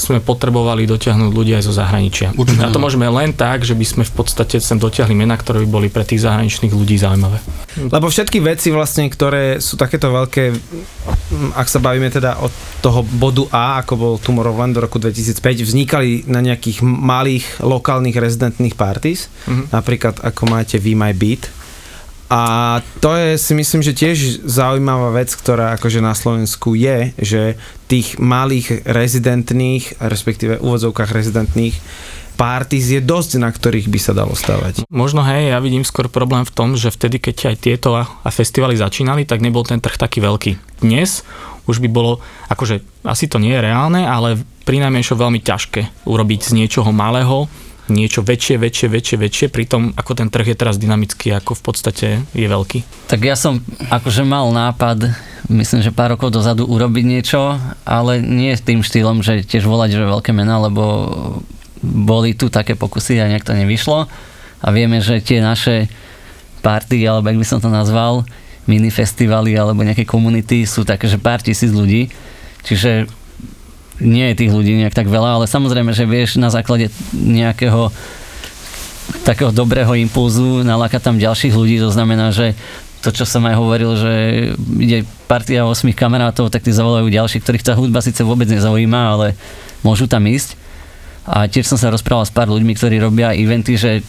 [0.00, 2.32] sme potrebovali dotiahnuť ľudí aj zo zahraničia.
[2.32, 5.60] Určite A to môžeme len tak, že by sme v podstate sem dotiahli mená, ktoré
[5.62, 7.36] by boli pre tých zahraničných ľudí zaujímavé.
[7.76, 10.56] Lebo všetky veci vlastne, ktoré sú takéto veľké,
[11.52, 16.24] ak sa bavíme teda od toho bodu A, ako bol Tomorrowland do roku 2005, vznikali
[16.26, 19.70] na nejakých malých lokálnych rezidentných parties, Mhm.
[19.70, 21.59] napríklad ako máte We My Beat.
[22.30, 27.58] A to je si myslím, že tiež zaujímavá vec, ktorá akože na Slovensku je, že
[27.90, 31.74] tých malých rezidentných, respektíve úvodzovkách rezidentných
[32.38, 34.88] parties je dosť, na ktorých by sa dalo stavať.
[34.88, 38.28] Možno hej, ja vidím skôr problém v tom, že vtedy, keď aj tieto a a
[38.32, 40.80] festivaly začínali, tak nebol ten trh taký veľký.
[40.80, 41.26] Dnes
[41.68, 46.40] už by bolo, akože asi to nie je reálne, ale pri najmenšom veľmi ťažké urobiť
[46.46, 47.50] z niečoho malého
[47.90, 52.06] niečo väčšie, väčšie, väčšie, väčšie, pritom ako ten trh je teraz dynamický, ako v podstate
[52.32, 53.10] je veľký.
[53.10, 53.60] Tak ja som
[53.90, 55.10] akože mal nápad,
[55.50, 60.06] myslím, že pár rokov dozadu urobiť niečo, ale nie tým štýlom, že tiež volať, že
[60.06, 60.82] veľké mená, lebo
[61.82, 64.06] boli tu také pokusy a nejak to nevyšlo.
[64.60, 65.88] A vieme, že tie naše
[66.60, 68.22] party, alebo jak by som to nazval,
[68.68, 72.12] mini festivaly alebo nejaké komunity sú také, že pár tisíc ľudí.
[72.60, 73.08] Čiže
[74.00, 77.92] nie je tých ľudí nejak tak veľa, ale samozrejme, že vieš na základe nejakého
[79.26, 82.54] takého dobrého impulzu nalákať tam ďalších ľudí, to znamená, že
[83.00, 84.12] to, čo som aj hovoril, že
[84.76, 89.26] ide partia 8 kamarátov, tak tí zavolajú ďalší, ktorých tá hudba síce vôbec nezaujíma, ale
[89.80, 90.54] môžu tam ísť.
[91.24, 94.04] A tiež som sa rozprával s pár ľuďmi, ktorí robia eventy, že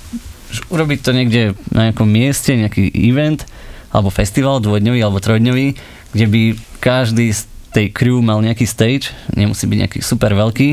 [0.67, 3.47] urobiť to niekde na nejakom mieste, nejaký event,
[3.91, 5.67] alebo festival dvojdňový alebo trojdňový,
[6.11, 6.41] kde by
[6.83, 10.69] každý z tej crew mal nejaký stage, nemusí byť nejaký super veľký,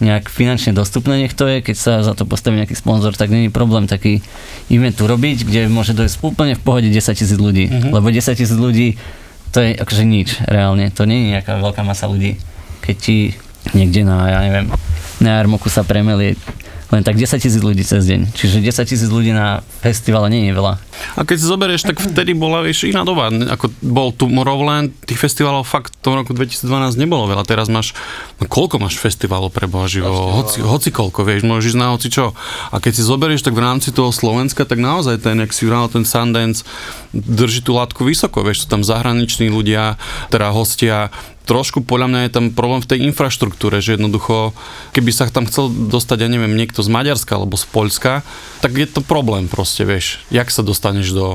[0.00, 3.52] nejak finančne dostupné nech to je, keď sa za to postaví nejaký sponzor, tak není
[3.52, 4.24] problém taký
[4.72, 7.92] event urobiť, kde môže dojsť úplne v pohode 10 tisíc ľudí, Mhm.
[7.92, 8.96] lebo 10 tisíc ľudí
[9.50, 12.38] to je akože nič reálne, to nie je nejaká veľká masa ľudí.
[12.80, 13.34] Keď ti
[13.74, 14.70] niekde na, ja neviem,
[15.18, 16.38] na Jarmoku sa premelie
[16.90, 18.34] len tak 10 tisíc ľudí cez deň.
[18.34, 20.74] Čiže 10 tisíc ľudí na festivale nie je veľa.
[21.14, 23.30] A keď si zoberieš, tak vtedy bola vieš, iná doba.
[23.30, 27.46] Ako bol Tomorrowland, tých festivalov fakt v tom roku 2012 nebolo veľa.
[27.46, 27.94] Teraz máš,
[28.42, 30.12] no koľko máš festivalov pre Boha živého?
[30.12, 32.34] Hoci, hoci koľko, vieš, môžeš ísť na hoci čo.
[32.74, 35.86] A keď si zoberieš, tak v rámci toho Slovenska, tak naozaj ten, jak si vral,
[35.86, 36.66] ten Sundance
[37.14, 39.94] drží tú látku vysoko, vieš, sú tam zahraniční ľudia,
[40.34, 41.14] teda hostia,
[41.44, 44.52] trošku podľa mňa je tam problém v tej infraštruktúre, že jednoducho,
[44.92, 48.22] keby sa tam chcel dostať, ja neviem, niekto z Maďarska alebo z Poľska,
[48.60, 51.26] tak je to problém proste, vieš, jak sa dostaneš do,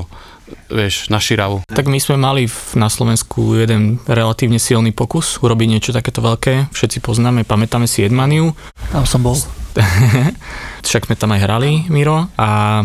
[0.68, 1.66] vieš, na Širavu.
[1.66, 6.70] Tak my sme mali v- na Slovensku jeden relatívne silný pokus urobiť niečo takéto veľké.
[6.70, 8.54] Všetci poznáme, pamätáme si Edmaniu.
[8.90, 9.34] Tam som bol.
[10.86, 12.30] Však sme tam aj hrali, Miro.
[12.38, 12.82] A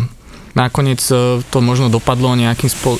[0.52, 2.96] nakoniec e, to možno dopadlo nejakým spol...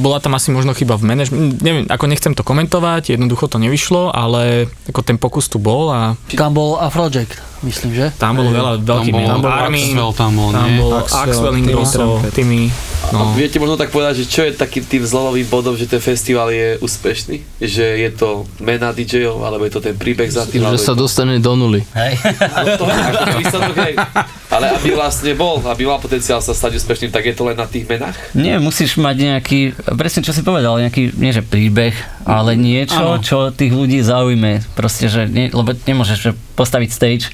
[0.00, 1.60] Bola tam asi možno chyba v manažmente.
[1.60, 6.16] Neviem, ako nechcem to komentovať, jednoducho to nevyšlo, ale ako ten pokus tu bol a
[6.32, 7.30] Tam bol Afrojack,
[7.66, 8.06] myslím, že?
[8.14, 9.28] tam bolo veľa veľkých mien.
[9.28, 12.32] tam bol Armin, Axwell tam bol, tam bol Axwell, Axwell, Timmy Ingrosso, Trumpet.
[12.32, 12.64] Timmy.
[13.14, 13.38] No.
[13.38, 16.74] Viete možno tak povedať, že čo je takým tým zlomovým bodom, že ten festival je
[16.82, 17.38] úspešný?
[17.62, 20.66] Že je to mena DJ-ov, alebo je to ten príbeh za tým?
[20.66, 21.06] Že sa to...
[21.06, 21.86] dostane do nuly.
[21.94, 22.18] Hej.
[22.66, 23.94] No to, ako výsledok, hej.
[24.50, 27.66] Ale aby vlastne bol, aby mal potenciál sa stať úspešným, tak je to len na
[27.70, 28.16] tých menách?
[28.34, 29.60] Nie, musíš mať nejaký,
[29.94, 31.94] presne čo si povedal, nejaký, nie že príbeh,
[32.26, 33.22] ale niečo, Áno.
[33.22, 34.66] čo tých ľudí zaujme.
[34.74, 37.26] Proste, že nie, lebo nemôžeš že postaviť stage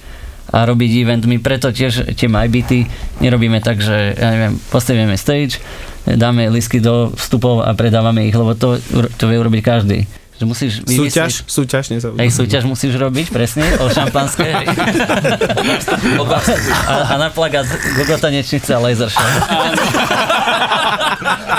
[0.50, 1.22] a robiť event.
[1.30, 2.90] My preto tiež tie MyBity
[3.22, 5.62] nerobíme tak, že ja neviem, postavíme stage,
[6.04, 8.82] dáme lisky do vstupov a predávame ich, lebo to,
[9.16, 9.98] to vie urobiť každý.
[10.42, 10.98] že musíš vymyslieť...
[10.98, 12.26] Súťaž, súťaž, nezaujímavé.
[12.26, 14.50] Hej, súťaž musíš robiť, presne, o šampanské.
[14.50, 14.66] hej.
[16.90, 17.62] a, a na plagát
[17.94, 19.22] Google tanečnice a laser show.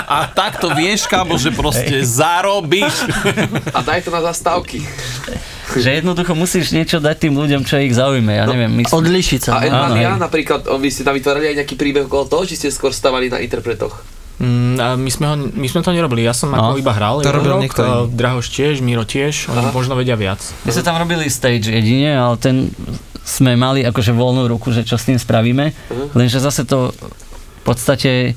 [0.04, 3.08] A takto vieš, kámo, že proste zarobíš.
[3.72, 4.84] A daj to na zastávky.
[5.80, 8.30] Že jednoducho musíš niečo dať tým ľuďom, čo ich zaujme.
[8.30, 8.82] Ja neviem, my...
[8.86, 9.50] Odlišiť sa.
[9.56, 9.66] A no.
[9.66, 10.22] Edmania, hej.
[10.22, 13.32] napríklad, on, vy ste tam vytvárali aj nejaký príbeh okolo toho, či ste skôr stavali
[13.32, 14.04] na interpretoch?
[14.34, 16.74] Mm, a my, sme ho, my sme to nerobili, ja som No.
[16.74, 17.22] ako iba hral.
[17.22, 18.18] To robil rok, niekto iný.
[18.18, 19.74] Drahoš tiež, Miro tiež, oni Aha.
[19.74, 20.42] možno vedia viac.
[20.66, 22.74] My sme tam robili stage jedine, ale ten
[23.22, 25.70] sme mali akože voľnú ruku, že čo s tým spravíme.
[26.18, 28.34] Lenže zase to v podstate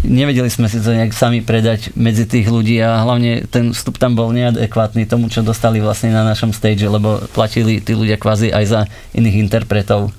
[0.00, 4.16] nevedeli sme si to nejak sami predať medzi tých ľudí a hlavne ten vstup tam
[4.16, 8.64] bol neadekvátny tomu, čo dostali vlastne na našom stage, lebo platili tí ľudia kvázi aj
[8.64, 8.80] za
[9.12, 10.10] iných interpretov.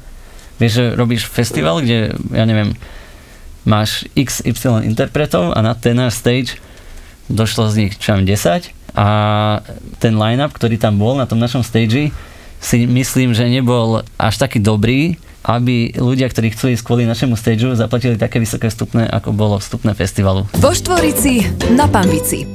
[0.61, 2.77] Vieš, že robíš festival, kde, ja neviem,
[3.65, 6.61] máš XY interpretov a na ten náš stage
[7.31, 9.07] došlo z nich, čo ja viem, 10 a
[9.97, 12.13] ten line-up, ktorý tam bol na tom našom stage,
[12.63, 17.75] si myslím, že nebol až taký dobrý, aby ľudia, ktorí chceli ísť kvôli našemu stageu,
[17.75, 20.47] zaplatili také vysoké vstupné, ako bolo vstupné festivalu.
[20.55, 21.43] Vo Štvorici
[21.75, 22.47] na Pambici.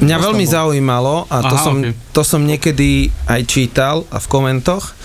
[0.00, 1.92] Mňa veľmi zaujímalo, a to, Aha, som, ok.
[2.16, 4.96] to som niekedy aj čítal a v komentoch,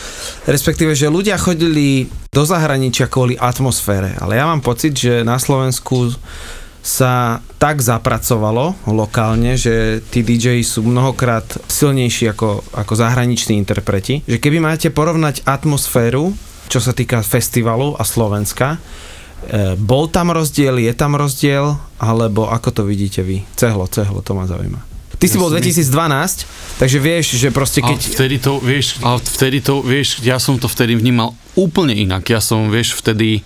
[0.48, 6.16] respektíve, že ľudia chodili do zahraničia kvôli atmosfére, ale ja mám pocit, že na Slovensku
[6.86, 14.38] sa tak zapracovalo lokálne, že tí DJ sú mnohokrát silnejší ako, ako zahraniční interpreti, že
[14.38, 16.38] keby máte porovnať atmosféru,
[16.70, 22.70] čo sa týka festivalu a Slovenska, e, bol tam rozdiel, je tam rozdiel, alebo ako
[22.70, 23.42] to vidíte vy?
[23.58, 24.95] Cehlo, cehlo, to ma zaujíma.
[25.16, 28.00] Ty si bol 2012, takže vieš, že proste Keď...
[28.00, 28.14] keď...
[28.20, 32.28] vtedy to, vieš, ale vtedy to, vieš, ja som to vtedy vnímal úplne inak.
[32.28, 33.40] Ja som, vieš, vtedy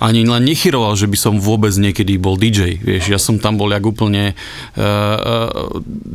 [0.00, 2.80] ani len nechyroval, že by som vôbec niekedy bol DJ.
[2.80, 5.52] Vieš, ja som tam bol jak úplne uh,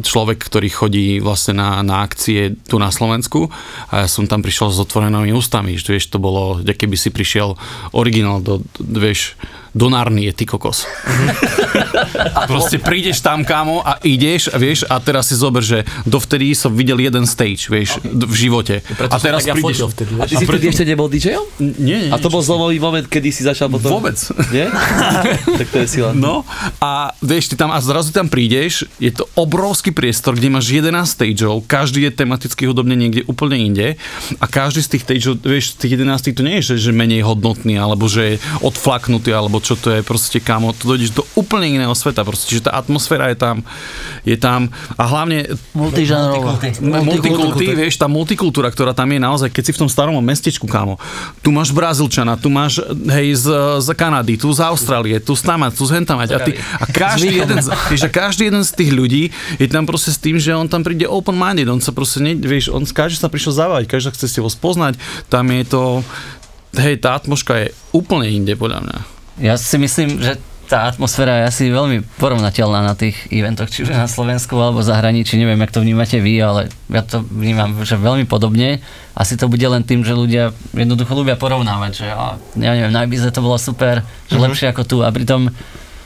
[0.01, 3.45] človek, ktorý chodí vlastne na, na akcie tu na Slovensku
[3.93, 5.77] a ja som tam prišiel s otvorenými ústami.
[5.77, 7.53] Že, vieš, to bolo, keby si prišiel
[7.93, 9.37] originál do, do vieš,
[9.75, 10.87] do Narnie, ty kokos.
[12.31, 16.55] A proste prídeš tam, kámo, a ideš, a vieš, a teraz si zober, že dovtedy
[16.55, 18.15] som videl jeden stage, vieš, okay.
[18.15, 18.75] v živote.
[18.95, 19.83] Preto a teraz ja prídeš...
[19.91, 21.43] vtedy, A ty si vtedy ešte nebol DJom?
[21.59, 23.99] Nie, nie, A to bol zlomový moment, kedy si začal potom...
[23.99, 24.15] Vôbec.
[24.55, 24.71] Nie?
[25.59, 26.15] tak to je sila.
[26.15, 26.47] No
[26.79, 31.03] a vieš, ty tam a zrazu tam prídeš, je to obrovský priestor, kde máš 11
[31.03, 33.99] stageov, každý je tematicky hudobne niekde úplne inde
[34.39, 37.27] a každý z tých stageov, vieš, z tých 11 to nie je, že, že menej
[37.27, 41.65] hodnotný, alebo že je odflaknutý, alebo čo to je, proste kamo, to dojdeš do úplne
[41.65, 43.65] iného sveta, proste, že tá atmosféra je tam,
[44.21, 46.61] je tam a hlavne Multižánrová.
[46.85, 51.01] multikulty, vieš, tá multikultúra, ktorá tam je naozaj, keď si v tom starom mestečku, kámo,
[51.41, 53.47] tu máš Brazílčana, tu máš, hej, z,
[53.81, 57.41] z Kanady, tu z Austrálie, tu z tam, tu z hentam, a, ty, a každý
[57.41, 59.23] jeden, z, vieš, a každý jeden z tých ľudí
[59.57, 62.69] je tam proste s tým, že on tam príde open-minded, on sa proste, ne, vieš,
[62.69, 65.01] on každý sa prišiel zabávať, každý chce si ho spoznať,
[65.31, 65.83] tam je to,
[66.77, 69.14] hej, tá atmosféra je úplne inde, podľa mňa.
[69.37, 73.93] Ja si myslím, že tá atmosféra je asi veľmi porovnateľná na tých eventoch, či už
[73.93, 78.25] na Slovensku alebo zahraničí, neviem, jak to vnímate vy, ale ja to vnímam, že veľmi
[78.25, 78.81] podobne.
[79.13, 83.29] Asi to bude len tým, že ľudia jednoducho ľubia porovnávať, že ja, neviem, na Ibize
[83.29, 84.43] to bolo super, že Mhm.
[84.43, 85.53] lepšie ako tu a pritom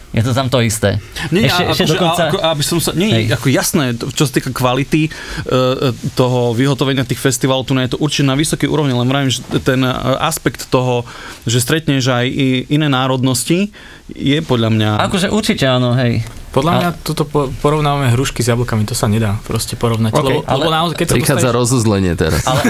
[0.09, 0.97] je to tam to isté.
[1.29, 2.23] Nie, ešte, a, ešte akože, dokonca...
[2.25, 3.37] a, ako, aby som sa, nie, Hej.
[3.37, 8.25] ako jasné, čo sa týka kvality uh, toho vyhotovenia tých festivalov, tu je to určite
[8.25, 11.05] na vysokej úrovni, len vravím, že ten eh, aspekt toho,
[11.45, 12.25] že stretneš aj
[12.73, 13.69] iné národnosti,
[14.11, 14.89] je podľa mňa...
[15.01, 16.21] Akože určite áno, hej.
[16.49, 20.11] Podľa A- mňa toto po, porovnávame hrušky s jablkami, to sa nedá proste porovnať.
[20.11, 22.41] Ok, lebo, ale- lebo naozaj, keď sa Prichádza postavíš- rozuzlenie teraz.
[22.43, 22.61] Ale,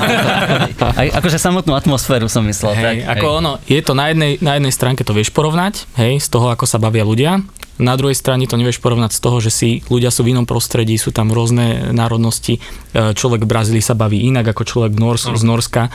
[1.00, 2.74] aj akože samotnú atmosféru som myslel.
[2.74, 6.20] tak, Hej, ako ono, je to na jednej, na jednej stránke to vieš porovnať, hej,
[6.20, 7.40] z toho, ako sa bavia ľudia.
[7.80, 11.00] Na druhej strane to nevieš porovnať z toho, že si ľudia sú v inom prostredí,
[11.00, 12.60] sú tam rôzne národnosti.
[12.92, 15.88] E, Človek v Brazílii sa baví inak ako človek v Nors- z Norska.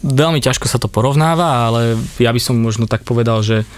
[0.00, 1.80] Veľmi ťažko sa to porovnáva, ale
[2.16, 3.68] ja by som možno tak povedal, že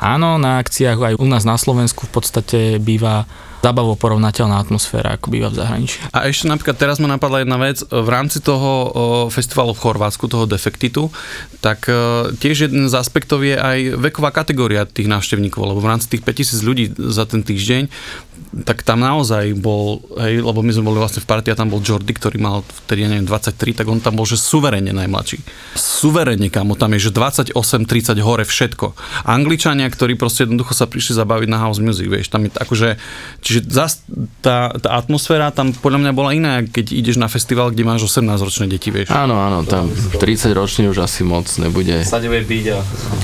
[0.00, 3.28] áno, na akciách aj u nás na Slovensku v podstate býva
[3.60, 6.00] zabavo porovnateľná atmosféra, ako býva v zahraničí.
[6.16, 8.88] A ešte napríklad teraz ma napadla jedna vec, v rámci toho
[9.28, 11.12] festivalu v Chorvátsku, toho Defektitu,
[11.60, 16.08] tak e, tiež jeden z aspektov je aj veková kategória tých návštevníkov, lebo v rámci
[16.08, 17.92] tých 5000 ľudí za ten týždeň,
[18.66, 21.78] tak tam naozaj bol, hej, lebo my sme boli vlastne v partii a tam bol
[21.78, 25.38] Jordi, ktorý mal vtedy, ja neviem, 23, tak on tam bol, že suverene najmladší.
[25.78, 27.54] Suverene, kamo, tam je, že 28,
[27.86, 28.98] 30 hore všetko.
[29.30, 32.88] Angličania, ktorí proste jednoducho sa prišli zabaviť na house music, vieš, tam je akože,
[33.44, 34.02] čiže zas
[34.42, 38.66] tá, tá atmosféra tam podľa mňa bola iná, keď ideš na festival, kde máš 18-ročné
[38.66, 39.14] deti, vieš.
[39.14, 42.02] Áno, áno, tam 30 ročný už asi moc nebude.
[42.02, 42.78] Sa nevie byť a...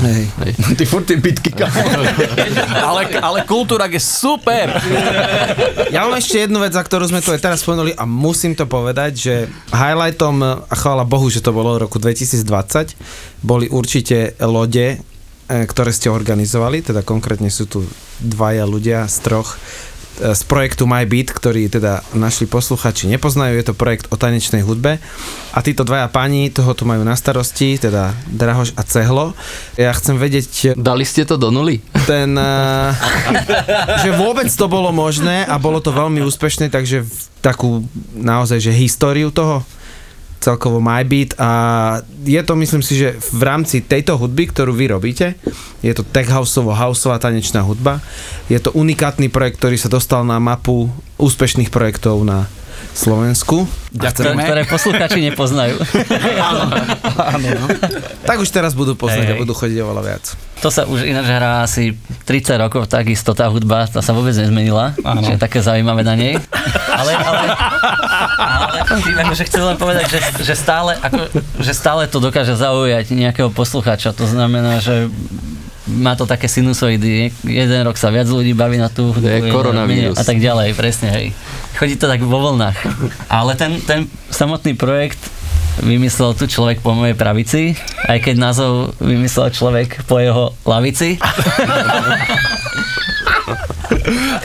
[0.06, 0.22] Hej.
[0.78, 1.82] Ty furt tie bitky, kamo.
[2.94, 4.70] ale, ale kultúra je super.
[5.94, 8.66] Ja mám ešte jednu vec, za ktorú sme tu aj teraz spomenuli a musím to
[8.66, 9.34] povedať, že
[9.70, 12.98] highlightom, a chvála Bohu, že to bolo v roku 2020,
[13.46, 14.98] boli určite lode, e,
[15.46, 17.86] ktoré ste organizovali, teda konkrétne sú tu
[18.20, 19.56] dvaja ľudia z troch
[20.16, 24.96] z projektu MyBeat, ktorý teda našli posluchači nepoznajú, je to projekt o tanečnej hudbe
[25.52, 29.36] a títo dvaja páni toho tu majú na starosti, teda Drahoš a Cehlo.
[29.76, 30.76] Ja chcem vedieť...
[30.76, 31.84] Dali ste to do nuly?
[32.08, 32.92] Ten, uh,
[34.04, 37.04] že vôbec to bolo možné a bolo to veľmi úspešné, takže
[37.44, 37.84] takú
[38.16, 39.64] naozaj, že históriu toho
[40.40, 41.50] celkovo MyBeat a
[42.22, 45.34] je to myslím si, že v rámci tejto hudby, ktorú vy robíte,
[45.80, 47.98] je to tech houseovo houseová tanečná hudba,
[48.46, 52.46] je to unikátny projekt, ktorý sa dostal na mapu úspešných projektov na
[52.96, 53.68] Slovensku.
[53.92, 55.76] Ktoré, ktoré posluchači nepoznajú.
[57.36, 57.66] Áno, no.
[58.24, 60.24] Tak už teraz budú poznať Hej, a budú chodiť oveľa viac.
[60.64, 64.96] To sa už ináč hrá asi 30 rokov, takisto tá hudba, tá sa vôbec nezmenila,
[65.04, 65.20] Áno.
[65.20, 66.40] čo je také zaujímavé na nej.
[66.88, 67.44] Ale, ale,
[68.40, 71.28] ale tým akože chcem len povedať, že, že, stále, ako,
[71.60, 74.16] že stále to dokáže zaujať nejakého poslucháča.
[74.16, 75.12] To znamená, že
[75.86, 77.30] má to také sinusoidy.
[77.46, 80.18] Jeden rok sa viac ľudí baví na tú hudbu, je koronavírus.
[80.18, 81.26] a tak ďalej, presne, hej.
[81.76, 82.76] Chodí to tak vo vlnách.
[83.28, 85.20] Ale ten, ten samotný projekt
[85.84, 87.76] vymyslel tu človek po mojej pravici,
[88.08, 91.20] aj keď názov vymyslel človek po jeho lavici.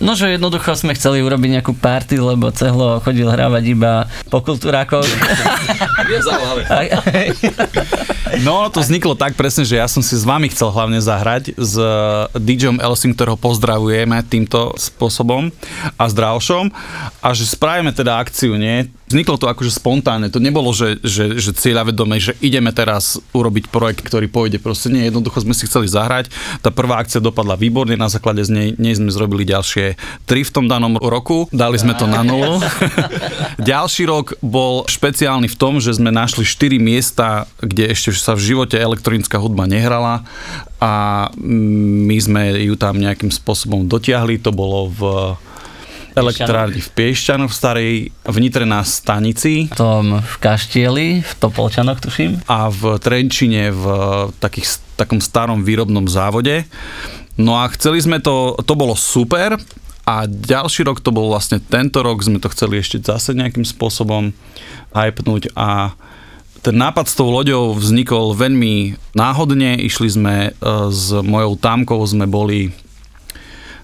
[0.00, 5.04] No, že jednoducho sme chceli urobiť nejakú party, lebo Cehlo chodil hrávať iba po kultúrákoch.
[8.40, 11.74] No, to vzniklo tak presne, že ja som si s vami chcel hlavne zahrať s
[11.74, 15.50] eh, DJom Elsim, ktorého pozdravujeme týmto spôsobom
[15.98, 16.70] a s Draušom
[17.20, 18.86] a že spravíme teda akciu, nie?
[19.10, 24.06] Vzniklo to akože spontánne, to nebolo, že, že, že cieľavedome, že ideme teraz urobiť projekt,
[24.06, 26.30] ktorý pôjde, proste nie, jednoducho sme si chceli zahrať.
[26.58, 29.94] Tá prvá akcia dopadla výborne, na základe z nej, nej sme zrobili ďalšie
[30.26, 32.58] tri v tom danom roku, dali sme to na nulu.
[33.60, 38.42] Ďalší rok bol špeciálny v tom, že sme našli 4 miesta, kde ešte sa v
[38.42, 40.26] živote elektronická hudba nehrala
[40.80, 44.40] a my sme ju tam nejakým spôsobom dotiahli.
[44.40, 45.00] To bolo v
[46.16, 52.42] elektrárni v Piešťanoch v starej, v Nitre na stanici Tom v Kaštieli, v Topolčanoch tuším.
[52.50, 53.84] a v Trenčine v
[54.42, 56.68] takých, takom starom výrobnom závode.
[57.40, 59.56] No a chceli sme to, to bolo super
[60.04, 64.36] a ďalší rok to bol vlastne tento rok, sme to chceli ešte zase nejakým spôsobom
[64.92, 65.96] hypnúť a
[66.60, 70.50] ten nápad s tou loďou vznikol veľmi náhodne, išli sme e,
[70.92, 72.68] s mojou támkou, sme boli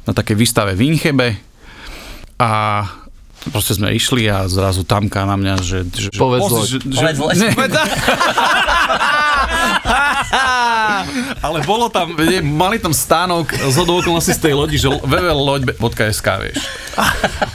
[0.05, 1.41] na takej výstave v Inchebe
[2.37, 2.85] a
[3.49, 5.79] proste sme išli a zrazu tamka na mňa, že...
[5.89, 6.69] že že- Povedz pozri, loď.
[6.69, 7.37] že, že, Povedz loď.
[7.41, 7.49] Ne,
[11.47, 16.59] ale bolo tam, mali tam stánok z okolností z tej lodi, že www.loď.sk, vieš.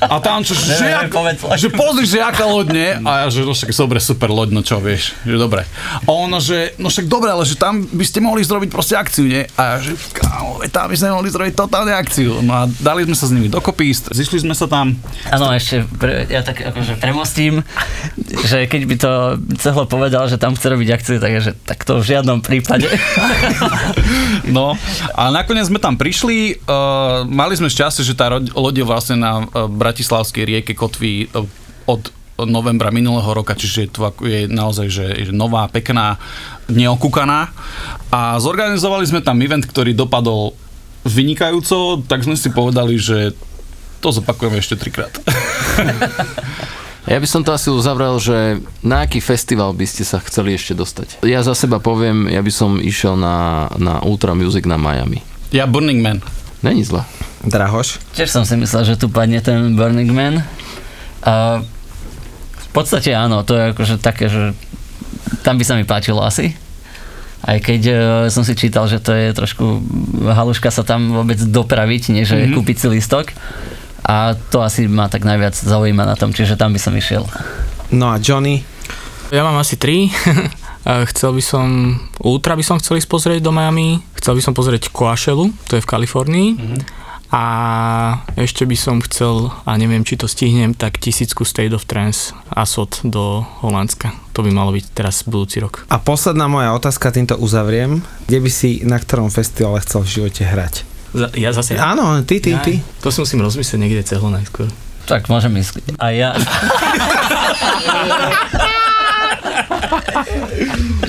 [0.01, 1.09] A tam čo, že, jak,
[1.57, 2.89] že pozri, že aká loď, nie?
[3.01, 5.65] A ja, že no však dobre, super loď, no čo, vieš, že dobre.
[6.05, 9.25] A ona, že no však dobre, ale že tam by ste mohli zrobiť proste akciu,
[9.25, 9.43] nie?
[9.57, 12.45] A ja, že kámo, tam by sme mohli zrobiť totálne akciu.
[12.45, 14.93] No a dali sme sa s nimi dokopy, zišli sme sa tam,
[15.29, 17.63] Áno, ešte pre, ja tak akože premostím,
[18.45, 19.11] že keď by to
[19.57, 21.51] Cehlo povedal, že tam chce robiť akciu, tak, je, že,
[21.81, 22.85] tak to v žiadnom prípade.
[24.51, 24.75] No
[25.15, 29.41] a nakoniec sme tam prišli, uh, mali sme šťastie, že tá loď je vlastne na
[29.41, 31.47] uh, Bratislavskej rieke kotví uh,
[31.87, 32.11] od
[32.45, 36.17] novembra minulého roka, čiže to je naozaj že, že nová, pekná,
[36.67, 37.53] neokúkaná.
[38.11, 40.57] A zorganizovali sme tam event, ktorý dopadol
[41.05, 43.33] vynikajúco, tak sme si povedali, že
[44.01, 45.13] to zopakujeme ešte trikrát.
[47.11, 50.71] Ja by som to asi uzavrel, že na aký festival by ste sa chceli ešte
[50.71, 51.19] dostať?
[51.27, 55.19] Ja za seba poviem, ja by som išiel na, na Ultra Music na Miami.
[55.51, 56.23] Ja Burning Man.
[56.63, 57.03] Není zle.
[57.43, 57.99] Drahoš?
[58.15, 60.39] Tiež som si myslel, že tu padne ten Burning Man.
[61.19, 61.59] A
[62.55, 64.55] v podstate áno, to je akože také, že
[65.43, 66.55] tam by sa mi páčilo asi.
[67.43, 67.93] Aj keď e,
[68.31, 69.83] som si čítal, že to je trošku
[70.23, 72.23] haluška sa tam vôbec dopraviť, Mhm.
[72.23, 72.55] mm-hmm.
[72.55, 73.35] kúpiť si lístok.
[74.05, 77.25] A to asi ma tak najviac zaujíma na tom, čiže tam by som išiel.
[77.93, 78.65] No a Johnny?
[79.31, 80.11] Ja mám asi tri.
[80.83, 81.65] A chcel by som,
[82.19, 85.83] Ultra by som chcel ísť pozrieť do Miami, chcel by som pozrieť Coachelu, to je
[85.83, 86.49] v Kalifornii.
[87.31, 87.43] A
[88.35, 92.99] ešte by som chcel, a neviem, či to stihnem, tak tisícku State of Trance Asot
[93.07, 94.11] do Holandska.
[94.35, 95.87] To by malo byť teraz budúci rok.
[95.87, 98.03] A posledná moja otázka, týmto uzavriem.
[98.27, 100.90] Kde by si na ktorom festivale chcel v živote hrať?
[101.35, 101.75] Ja zase...
[101.75, 102.79] Áno, ty, ty, ty.
[103.03, 104.71] To si musím rozmyslieť niekde cehlo najskôr.
[105.03, 105.83] Tak môžem ísť.
[105.99, 106.31] A ja...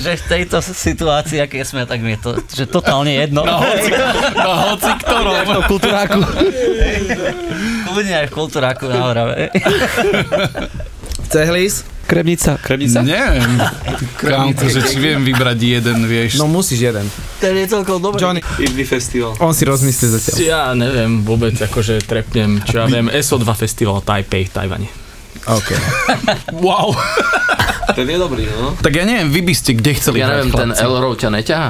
[0.03, 3.47] že v tejto situácii, aké sme, tak mi je to že totálne jedno.
[3.47, 3.91] No, hoci,
[4.35, 5.45] no, hoci ktorom.
[5.53, 6.19] To v kultúráku.
[7.87, 9.53] Kľudne aj v kultúráku na Orave.
[11.31, 11.87] Cehlis?
[12.03, 12.59] Kremnica.
[12.59, 12.99] Kremnica?
[13.01, 13.51] Neviem.
[14.19, 16.37] Kámko, že či viem vybrať jeden, vieš.
[16.37, 17.07] No musíš jeden.
[17.39, 18.19] Ten je celkom dobrý.
[18.19, 19.33] Johnny, Indie festival.
[19.39, 20.35] on si rozmyslí zatiaľ.
[20.39, 24.87] Ja neviem vôbec, akože trepnem, čo ja viem, SO2 festival Taipei Tajvane.
[25.47, 25.69] OK.
[26.63, 26.95] Wow.
[27.91, 28.79] Ten je dobrý, no.
[28.79, 30.71] Tak ja neviem, vy by ste kde chceli Ja neviem, ten?
[30.71, 31.69] Elrov ťa neťahá?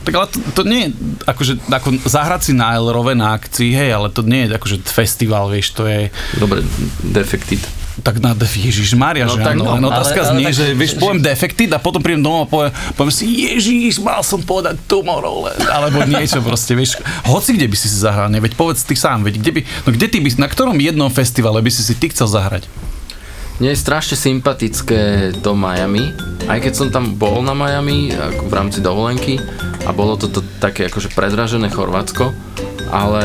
[0.00, 0.90] Tak ale to, to nie je,
[1.28, 5.52] akože, ako zahrať si na Elrove na akcii, hej, ale to nie je akože festival,
[5.52, 6.08] vieš, to je,
[6.40, 6.64] Dobre,
[7.04, 7.60] defektit.
[8.00, 10.72] Tak na def, Ježiš Maria, No že tak áno, no, len otázka ale znie, že
[10.72, 14.80] vieš, poviem defektit a potom prídem domov a poviem, poviem si, Ježiš, mal som povedať
[14.88, 16.98] Tomorrowland, alebo niečo proste, vieš,
[17.28, 19.88] hoci kde by si si zahral, ne, veď povedz ty sám, veď kde by, no
[19.92, 22.66] kde ty by, na ktorom jednom festivale by si si ty chcel zahrať?
[23.60, 25.00] Mne je strašne sympatické
[25.44, 26.16] to Miami,
[26.48, 29.36] aj keď som tam bol na Miami ako v rámci dovolenky
[29.84, 32.32] a bolo to, to také akože predražené Chorvátsko,
[32.88, 33.24] ale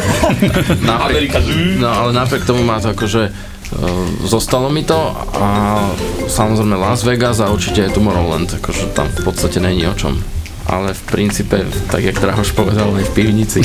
[0.84, 1.40] napriek,
[1.80, 3.55] no, ale napriek tomu má to akože uh,
[4.24, 4.96] zostalo mi to
[5.36, 5.78] a
[6.30, 10.18] samozrejme Las Vegas a určite aj Tomorrowland, akože tam v podstate není o čom.
[10.66, 13.62] Ale v princípe, tak jak Drahoš povedal, aj v pivnici.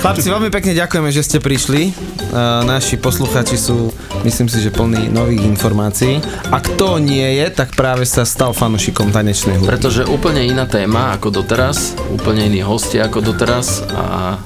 [0.00, 1.92] Chlapci, veľmi pekne ďakujeme, že ste prišli.
[2.32, 3.92] Uh, naši posluchači sú,
[4.24, 6.24] myslím si, že plní nových informácií.
[6.48, 9.68] A kto nie je, tak práve sa stal fanušikom tanečnej hudby.
[9.68, 14.40] Pretože úplne iná téma ako doteraz, úplne iní hostia ako doteraz a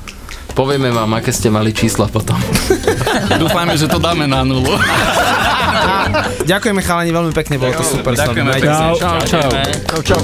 [0.57, 2.40] povieme vám, aké ste mali čísla potom.
[3.44, 4.72] Dúfajme, že to dáme na nulu.
[6.50, 8.16] Ďakujeme chalani veľmi pekne, bolo to super.
[8.16, 8.72] Ďakujeme pekne.
[8.96, 9.50] Čau, čau.
[9.84, 10.22] Čau, čau.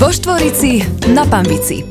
[0.00, 0.80] Vo Štvorici
[1.12, 1.84] na Pambici.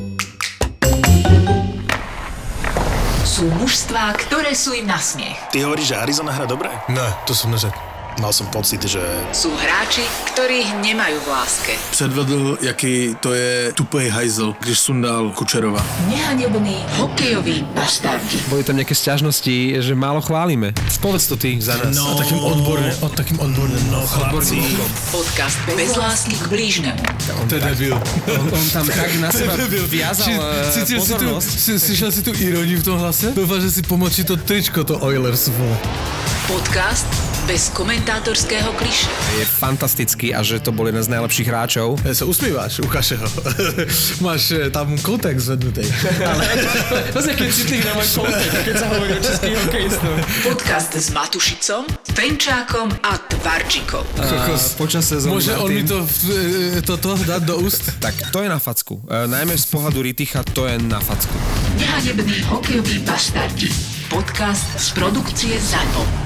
[3.22, 5.54] Sú mužstvá, ktoré sú im na smiech.
[5.54, 6.72] Ty hovoríš, že Arizona hra dobre?
[6.90, 7.95] Ne, to som neřekl.
[8.16, 8.96] Mal som pocit, že
[9.28, 10.00] Sú hráči,
[10.32, 11.72] ktorých nemajú v láske.
[11.92, 15.84] předvedl, jaký to je tupej hajzel, když sundal Kučerova.
[16.08, 18.40] Nehanební hokejoví bastardi.
[18.48, 20.72] Boli tam nejaké sťažnosti, že málo chválime.
[21.04, 21.92] Povedz to ty za nás.
[21.92, 24.64] No, takým odborne, o takým odborným, no chlapci.
[25.12, 27.00] Podcast bez lásky k blížnemu.
[27.52, 27.94] To je debil.
[28.32, 29.60] On, on tam tak na seba
[29.92, 31.28] viazal Či- eh, cítil si tu,
[31.84, 33.36] slyšel si tu iróniu v tom hlase?
[33.36, 35.52] Dúfam, že si pomočí to tričko, to Oilers.
[36.48, 37.06] Podcast
[37.46, 37.70] bez
[38.06, 39.10] komentátorského kliše.
[39.34, 41.98] Je fantastický a že to bol jeden z najlepších hráčov.
[42.06, 43.26] Ja sa usmíváš, ukáže ho.
[44.30, 45.82] Máš eh, tam kontext zvednutý.
[47.10, 50.14] To je keď citlivý na môj kontext, keď sa hovorí o českých hokejistom.
[50.46, 51.82] Podcast s Matušicom,
[52.14, 54.06] Fenčákom a Tvarčikom.
[54.78, 57.90] Počas sezóny Môže on mi to, eh, toto dať do úst?
[58.06, 59.02] Tak to je na facku.
[59.10, 61.34] E, najmä z pohľadu Riticha to je na facku.
[61.74, 63.66] Nehanební hokejoví bastardi.
[64.06, 66.25] Podcast z produkcie ZAPO.